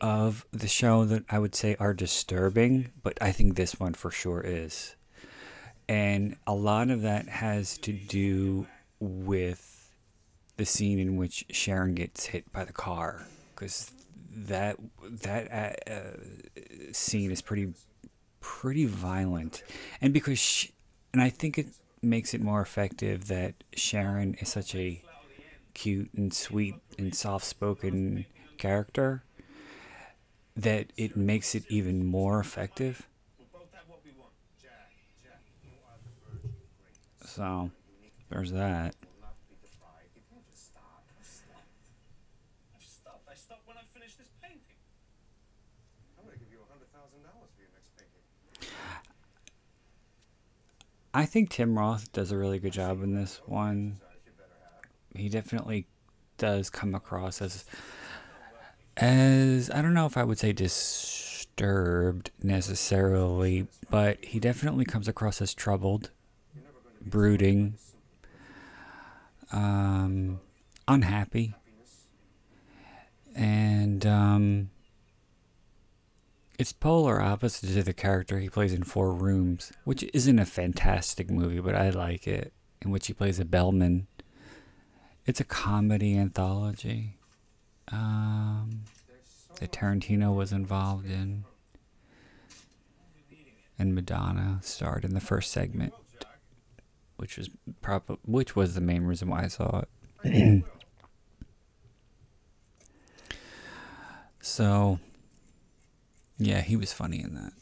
of 0.00 0.46
the 0.52 0.68
show 0.68 1.04
that 1.04 1.24
I 1.30 1.38
would 1.38 1.54
say 1.54 1.76
are 1.78 1.94
disturbing, 1.94 2.90
but 3.02 3.18
I 3.20 3.32
think 3.32 3.56
this 3.56 3.78
one 3.78 3.94
for 3.94 4.10
sure 4.10 4.40
is. 4.40 4.96
And 5.88 6.36
a 6.46 6.54
lot 6.54 6.90
of 6.90 7.02
that 7.02 7.28
has 7.28 7.76
to 7.78 7.92
do 7.92 8.66
with 8.98 9.92
the 10.56 10.64
scene 10.64 10.98
in 10.98 11.16
which 11.16 11.44
Sharon 11.50 11.94
gets 11.94 12.26
hit 12.26 12.52
by 12.52 12.64
the 12.64 12.72
car 12.72 13.26
because 13.54 13.90
that 14.32 14.76
that 15.02 15.88
uh, 15.90 16.92
scene 16.92 17.30
is 17.30 17.42
pretty 17.42 17.72
pretty 18.40 18.86
violent 18.86 19.62
and 20.00 20.12
because 20.12 20.38
she, 20.38 20.70
and 21.12 21.20
I 21.20 21.28
think 21.28 21.58
it 21.58 21.66
makes 22.02 22.34
it 22.34 22.40
more 22.40 22.60
effective 22.62 23.28
that 23.28 23.54
Sharon 23.74 24.34
is 24.34 24.48
such 24.48 24.74
a 24.74 25.02
cute 25.74 26.10
and 26.14 26.32
sweet 26.32 26.76
and 26.98 27.14
soft-spoken 27.14 28.26
character 28.58 29.22
that 30.56 30.92
it 30.96 31.16
makes 31.16 31.54
it 31.54 31.64
even 31.68 32.04
more 32.04 32.40
effective. 32.40 33.06
So 37.24 37.70
there's 38.30 38.52
that. 38.52 38.94
I've 42.74 42.84
stopped. 42.84 43.28
I 43.30 43.34
stopped 43.34 43.66
when 43.66 43.76
I 43.76 43.82
finished 43.92 44.18
this 44.18 44.30
painting. 44.42 44.78
I'm 46.18 46.24
gonna 46.24 46.36
give 46.38 46.50
you 46.50 46.58
a 46.62 46.68
hundred 46.72 46.90
thousand 46.92 47.22
dollars 47.22 47.50
for 47.54 47.62
your 47.62 47.70
next 47.74 47.90
painting. 47.96 48.24
I 51.12 51.26
think 51.26 51.50
Tim 51.50 51.76
Roth 51.76 52.12
does 52.12 52.30
a 52.30 52.36
really 52.38 52.58
good 52.58 52.72
job 52.72 53.02
in 53.02 53.14
this 53.14 53.40
one. 53.46 54.00
He 55.14 55.28
definitely 55.28 55.86
does 56.38 56.70
come 56.70 56.94
across 56.94 57.42
as 57.42 57.64
as 58.96 59.70
I 59.70 59.82
don't 59.82 59.94
know 59.94 60.06
if 60.06 60.16
I 60.16 60.24
would 60.24 60.38
say 60.38 60.52
disturbed 60.52 62.30
necessarily, 62.42 63.66
but 63.90 64.24
he 64.24 64.38
definitely 64.38 64.84
comes 64.84 65.08
across 65.08 65.40
as 65.40 65.54
troubled, 65.54 66.10
brooding, 67.00 67.74
um, 69.52 70.40
unhappy, 70.86 71.54
and 73.34 74.06
um, 74.06 74.70
it's 76.60 76.72
polar 76.74 77.22
opposite 77.22 77.68
to 77.68 77.82
the 77.82 77.94
character 77.94 78.38
he 78.38 78.50
plays 78.50 78.74
in 78.74 78.82
Four 78.82 79.14
Rooms, 79.14 79.72
which 79.84 80.04
isn't 80.12 80.38
a 80.38 80.44
fantastic 80.44 81.30
movie, 81.30 81.58
but 81.58 81.74
I 81.74 81.88
like 81.88 82.26
it, 82.26 82.52
in 82.82 82.90
which 82.90 83.06
he 83.06 83.14
plays 83.14 83.40
a 83.40 83.46
bellman. 83.46 84.08
It's 85.24 85.40
a 85.40 85.44
comedy 85.44 86.18
anthology 86.18 87.16
um, 87.90 88.82
that 89.58 89.72
Tarantino 89.72 90.36
was 90.36 90.52
involved 90.52 91.06
in, 91.06 91.44
and 93.78 93.94
Madonna 93.94 94.58
starred 94.60 95.06
in 95.06 95.14
the 95.14 95.20
first 95.20 95.52
segment, 95.52 95.94
which 97.16 97.38
was 97.38 97.48
prob- 97.80 98.18
which 98.26 98.54
was 98.54 98.74
the 98.74 98.82
main 98.82 99.04
reason 99.04 99.30
why 99.30 99.44
I 99.44 99.48
saw 99.48 99.84
it. 100.24 100.62
so, 104.42 105.00
yeah, 106.40 106.62
he 106.62 106.74
was 106.74 106.92
funny 106.92 107.20
in 107.20 107.34
that, 107.34 107.52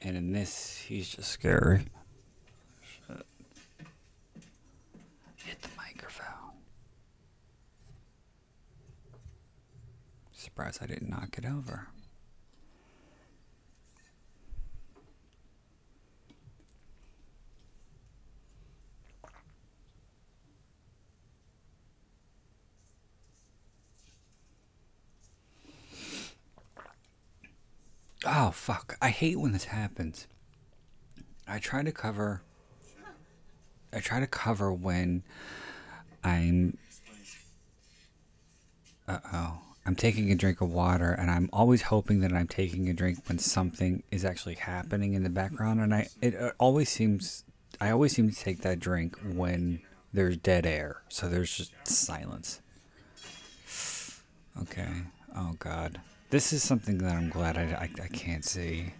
and 0.00 0.16
in 0.16 0.32
this, 0.32 0.78
he's 0.78 1.10
just 1.10 1.30
scary. 1.30 1.84
Hit 5.36 5.60
the 5.60 5.68
microphone. 5.76 6.54
Surprised 10.32 10.82
I 10.82 10.86
didn't 10.86 11.10
knock 11.10 11.36
it 11.36 11.44
over. 11.44 11.88
Oh, 28.38 28.50
fuck. 28.50 28.98
I 29.00 29.08
hate 29.08 29.40
when 29.40 29.52
this 29.52 29.64
happens. 29.64 30.26
I 31.48 31.58
try 31.58 31.82
to 31.82 31.90
cover. 31.90 32.42
I 33.94 34.00
try 34.00 34.20
to 34.20 34.26
cover 34.26 34.70
when 34.70 35.22
I'm. 36.22 36.76
Uh 39.08 39.20
oh. 39.32 39.58
I'm 39.86 39.94
taking 39.94 40.30
a 40.30 40.34
drink 40.34 40.60
of 40.60 40.70
water, 40.70 41.12
and 41.12 41.30
I'm 41.30 41.48
always 41.50 41.80
hoping 41.82 42.20
that 42.20 42.32
I'm 42.32 42.48
taking 42.48 42.90
a 42.90 42.92
drink 42.92 43.20
when 43.26 43.38
something 43.38 44.02
is 44.10 44.24
actually 44.24 44.56
happening 44.56 45.14
in 45.14 45.22
the 45.22 45.30
background. 45.30 45.80
And 45.80 45.94
I, 45.94 46.08
it 46.20 46.34
uh, 46.34 46.50
always 46.58 46.90
seems, 46.90 47.44
I 47.80 47.90
always 47.90 48.12
seem 48.12 48.28
to 48.28 48.36
take 48.36 48.62
that 48.62 48.80
drink 48.80 49.16
when 49.32 49.80
there's 50.12 50.36
dead 50.36 50.66
air, 50.66 51.02
so 51.08 51.28
there's 51.28 51.56
just 51.56 51.72
silence. 51.86 52.60
Okay. 54.60 55.04
Oh 55.36 55.54
God, 55.58 56.00
this 56.30 56.52
is 56.52 56.62
something 56.62 56.98
that 56.98 57.14
I'm 57.14 57.30
glad 57.30 57.56
I, 57.56 57.62
I, 57.62 58.02
I 58.02 58.08
can't 58.08 58.44
see. 58.44 58.92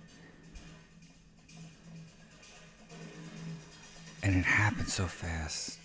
And 4.23 4.37
it 4.37 4.45
happens 4.45 4.93
so 4.93 5.07
fast. 5.07 5.79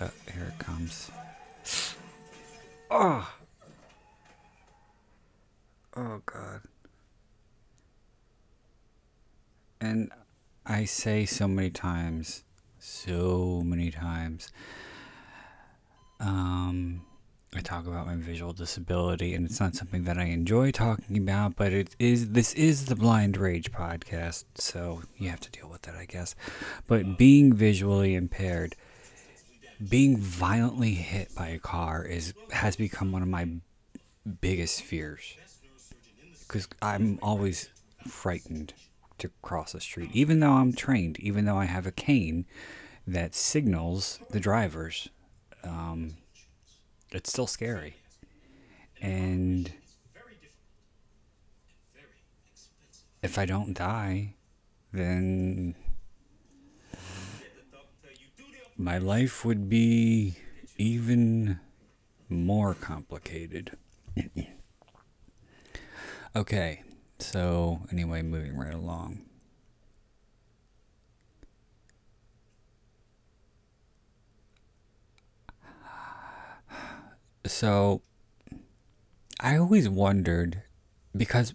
Oh, 0.00 0.10
here 0.32 0.52
it 0.52 0.58
comes. 0.58 1.10
Oh. 2.90 3.32
Oh 5.96 6.20
god. 6.26 6.62
And 9.80 10.10
I 10.66 10.84
say 10.84 11.26
so 11.26 11.46
many 11.46 11.70
times, 11.70 12.42
so 12.78 13.62
many 13.64 13.90
times. 13.90 14.50
Um 16.18 17.02
I 17.56 17.60
talk 17.60 17.86
about 17.86 18.06
my 18.06 18.16
visual 18.16 18.52
disability 18.52 19.32
and 19.34 19.46
it's 19.46 19.60
not 19.60 19.76
something 19.76 20.04
that 20.04 20.18
I 20.18 20.24
enjoy 20.24 20.72
talking 20.72 21.16
about, 21.16 21.54
but 21.54 21.72
it 21.72 21.94
is 22.00 22.30
this 22.30 22.52
is 22.54 22.86
the 22.86 22.96
Blind 22.96 23.36
Rage 23.36 23.70
podcast, 23.70 24.44
so 24.56 25.02
you 25.18 25.30
have 25.30 25.40
to 25.40 25.50
deal 25.50 25.68
with 25.68 25.82
that, 25.82 25.94
I 25.94 26.04
guess. 26.04 26.34
But 26.88 27.16
being 27.16 27.52
visually 27.52 28.16
impaired, 28.16 28.74
being 29.88 30.16
violently 30.16 30.94
hit 30.94 31.32
by 31.36 31.48
a 31.48 31.58
car 31.60 32.04
is 32.04 32.34
has 32.50 32.74
become 32.74 33.12
one 33.12 33.22
of 33.22 33.28
my 33.28 33.48
biggest 34.40 34.82
fears. 34.82 35.36
Cuz 36.48 36.66
I'm 36.82 37.20
always 37.22 37.70
frightened 38.08 38.74
to 39.18 39.30
cross 39.42 39.74
a 39.74 39.80
street 39.80 40.10
even 40.12 40.40
though 40.40 40.52
I'm 40.52 40.72
trained, 40.72 41.20
even 41.20 41.44
though 41.44 41.58
I 41.58 41.66
have 41.66 41.86
a 41.86 41.92
cane 41.92 42.46
that 43.06 43.34
signals 43.34 44.18
the 44.30 44.40
drivers. 44.40 45.08
Um, 45.62 46.16
it's 47.16 47.30
still 47.30 47.46
scary. 47.46 47.96
And 49.00 49.72
if 53.22 53.38
I 53.38 53.46
don't 53.46 53.74
die, 53.74 54.34
then 54.92 55.74
my 58.76 58.98
life 58.98 59.44
would 59.44 59.68
be 59.68 60.36
even 60.76 61.60
more 62.28 62.74
complicated. 62.74 63.76
okay, 66.36 66.82
so 67.18 67.80
anyway, 67.92 68.22
moving 68.22 68.56
right 68.56 68.74
along. 68.74 69.22
So 77.46 78.02
I 79.40 79.56
always 79.56 79.88
wondered 79.88 80.62
because 81.16 81.54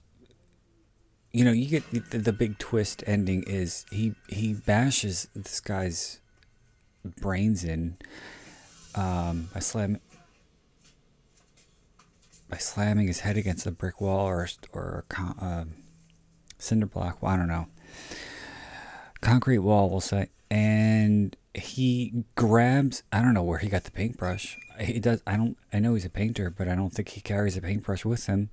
you 1.31 1.45
know, 1.45 1.51
you 1.51 1.67
get 1.67 1.89
the, 1.91 2.17
the 2.17 2.33
big 2.33 2.57
twist 2.57 3.03
ending 3.05 3.43
is 3.43 3.85
he 3.91 4.15
he 4.29 4.53
bashes 4.53 5.27
this 5.35 5.59
guy's 5.59 6.21
brains 7.03 7.63
in 7.63 7.97
um, 8.95 9.49
by 9.53 9.59
slam 9.59 9.99
by 12.49 12.57
slamming 12.57 13.07
his 13.07 13.19
head 13.19 13.37
against 13.37 13.67
a 13.67 13.71
brick 13.71 14.01
wall 14.01 14.25
or 14.27 14.47
or 14.73 15.05
a 15.17 15.43
uh, 15.43 15.65
cinder 16.57 16.87
block. 16.87 17.21
Well, 17.21 17.31
I 17.31 17.37
don't 17.37 17.47
know, 17.47 17.67
concrete 19.21 19.59
wall, 19.59 19.89
we'll 19.89 20.01
say, 20.01 20.29
and 20.49 21.35
he 21.53 22.23
grabs. 22.35 23.03
I 23.11 23.21
don't 23.21 23.35
know 23.35 23.43
where 23.43 23.59
he 23.59 23.69
got 23.69 23.83
the 23.83 23.91
paintbrush. 23.91 24.57
He 24.79 24.99
does. 24.99 25.21
I 25.27 25.35
don't. 25.35 25.57
I 25.73 25.79
know 25.79 25.93
he's 25.93 26.05
a 26.05 26.09
painter, 26.09 26.49
but 26.49 26.67
I 26.67 26.75
don't 26.75 26.91
think 26.91 27.09
he 27.09 27.21
carries 27.21 27.57
a 27.57 27.61
paintbrush 27.61 28.05
with 28.05 28.25
him. 28.27 28.49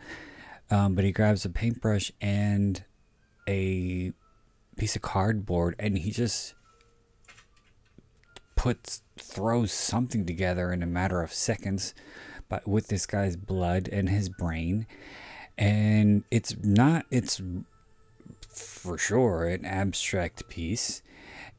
Um, 0.71 0.95
but 0.95 1.05
he 1.05 1.13
grabs 1.13 1.45
a 1.45 1.51
paintbrush 1.51 2.11
and 2.21 2.83
a 3.49 4.13
piece 4.77 4.97
of 4.97 5.03
cardboard, 5.03 5.77
and 5.79 5.99
he 5.99 6.11
just 6.11 6.55
puts 8.57 9.03
throws 9.19 9.71
something 9.71 10.27
together 10.27 10.73
in 10.73 10.83
a 10.83 10.87
matter 10.87 11.23
of 11.23 11.33
seconds, 11.33 11.95
but 12.49 12.67
with 12.67 12.89
this 12.89 13.07
guy's 13.07 13.37
blood 13.37 13.89
and 13.89 14.09
his 14.09 14.29
brain, 14.29 14.87
and 15.57 16.25
it's 16.31 16.57
not. 16.63 17.07
It's 17.11 17.41
for 18.49 18.99
sure 18.99 19.47
an 19.47 19.65
abstract 19.65 20.49
piece, 20.49 21.03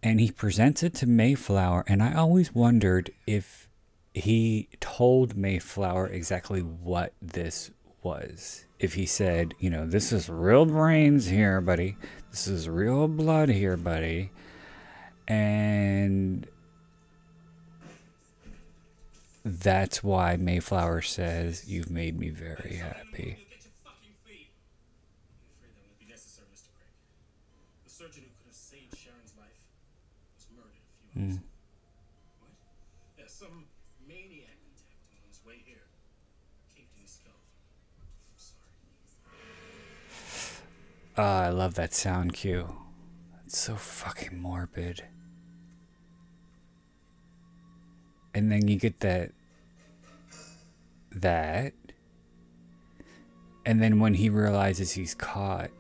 and 0.04 0.20
he 0.20 0.32
presents 0.32 0.84
it 0.84 0.94
to 0.96 1.06
Mayflower, 1.06 1.86
and 1.88 2.04
I 2.04 2.14
always 2.14 2.54
wondered 2.54 3.12
if 3.26 3.67
he 4.18 4.70
told 4.80 5.36
Mayflower 5.36 6.08
exactly 6.08 6.62
what 6.62 7.14
this 7.22 7.72
was. 8.02 8.66
If 8.80 8.94
he 8.94 9.06
said, 9.06 9.54
you 9.60 9.70
know, 9.70 9.86
this 9.86 10.12
is 10.12 10.30
real 10.30 10.66
brains 10.66 11.28
here, 11.28 11.62
buddy. 11.62 11.98
This 12.32 12.48
is 12.48 12.70
real 12.70 13.08
blood 13.08 13.50
here, 13.50 13.78
buddy. 13.78 14.32
And 15.28 16.48
that's 19.44 20.04
why 20.04 20.38
Mayflower 20.38 21.02
says, 21.02 21.68
You've 21.68 21.90
made 21.90 22.20
me 22.20 22.30
very 22.30 22.76
happy. 22.76 23.48
Get 31.18 31.47
Ah, 41.20 41.46
I 41.46 41.50
love 41.50 41.74
that 41.76 41.96
sound 41.96 42.34
cue. 42.34 42.76
It's 43.44 43.58
so 43.58 43.76
fucking 43.76 44.40
morbid. 44.40 45.04
And 48.36 48.52
then 48.52 48.68
you 48.68 48.78
get 48.78 49.00
that. 49.00 49.32
That. 51.12 51.74
And 53.66 53.82
then 53.82 54.00
when 54.00 54.14
he 54.14 54.30
realizes 54.30 54.92
he's 54.92 55.16
caught. 55.16 55.72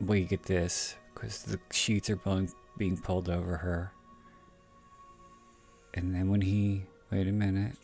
We 0.00 0.24
get 0.24 0.42
this. 0.42 0.96
Because 1.14 1.44
the 1.44 1.60
sheets 1.70 2.10
are 2.10 2.16
being, 2.16 2.50
being 2.76 2.96
pulled 2.96 3.28
over 3.28 3.58
her. 3.58 3.92
And 5.94 6.12
then 6.12 6.28
when 6.28 6.40
he. 6.40 6.86
Wait 7.12 7.28
a 7.28 7.32
minute. 7.32 7.76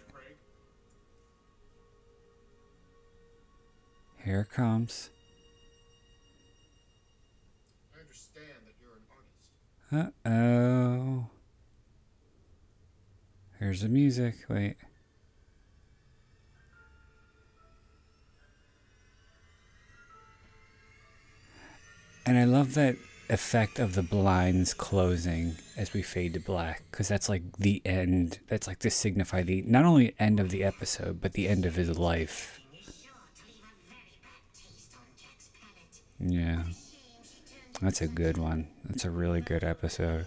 Here 4.24 4.42
it 4.42 4.50
comes. 4.50 5.11
I 7.92 8.00
understand 8.00 8.46
that 8.66 8.74
you're 8.80 8.94
an 8.94 9.02
artist. 9.90 10.24
Uh 10.24 10.30
oh. 10.30 11.26
Here's 13.58 13.80
the 13.80 13.88
music. 13.88 14.37
Wait. 14.48 14.76
And 22.24 22.38
I 22.38 22.44
love 22.44 22.74
that 22.74 22.96
effect 23.28 23.80
of 23.80 23.94
the 23.94 24.02
blinds 24.02 24.72
closing 24.72 25.56
as 25.76 25.92
we 25.92 26.02
fade 26.02 26.35
to 26.35 26.40
black 26.40 26.85
because 26.92 27.08
that's 27.08 27.28
like 27.28 27.42
the 27.58 27.82
end. 27.85 28.38
That's 28.46 28.68
like 28.68 28.78
to 28.80 28.90
signify 28.90 29.42
the 29.42 29.62
not 29.62 29.85
only 29.85 30.14
end 30.20 30.38
of 30.38 30.50
the 30.50 30.62
episode 30.62 31.20
but 31.20 31.32
the 31.32 31.48
end 31.48 31.66
of 31.66 31.74
his 31.74 31.98
life. 31.98 32.62
Yeah. 36.22 36.62
That's 37.80 38.00
a 38.00 38.06
good 38.06 38.38
one. 38.38 38.68
That's 38.85 39.04
a 39.04 39.11
really 39.11 39.40
good 39.40 39.64
episode. 39.64 40.26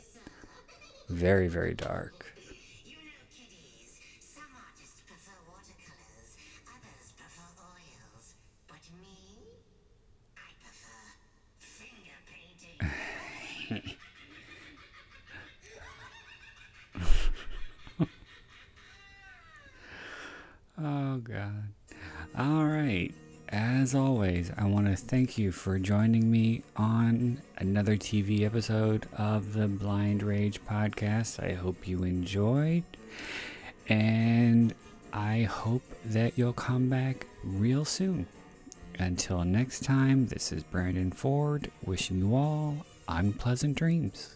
Very, 1.10 1.48
very 1.48 1.74
dark. 1.74 2.35
As 23.86 23.94
always, 23.94 24.52
I 24.58 24.66
want 24.66 24.88
to 24.88 24.96
thank 24.96 25.38
you 25.38 25.52
for 25.52 25.78
joining 25.78 26.32
me 26.32 26.64
on 26.76 27.40
another 27.60 27.96
TV 27.96 28.42
episode 28.42 29.06
of 29.16 29.54
the 29.54 29.68
Blind 29.68 30.24
Rage 30.24 30.60
podcast. 30.66 31.40
I 31.40 31.54
hope 31.54 31.88
you 31.88 32.02
enjoyed. 32.04 32.84
And 33.88 34.74
I 35.14 35.44
hope 35.44 35.84
that 36.04 36.36
you'll 36.36 36.52
come 36.52 36.90
back 36.90 37.28
real 37.44 37.86
soon. 37.86 38.26
Until 38.98 39.44
next 39.44 39.84
time, 39.84 40.30
this 40.30 40.52
is 40.52 40.64
Brandon 40.64 41.12
Ford 41.12 41.70
wishing 41.86 42.18
you 42.18 42.34
all 42.34 42.88
unpleasant 43.08 43.78
dreams. 43.78 44.35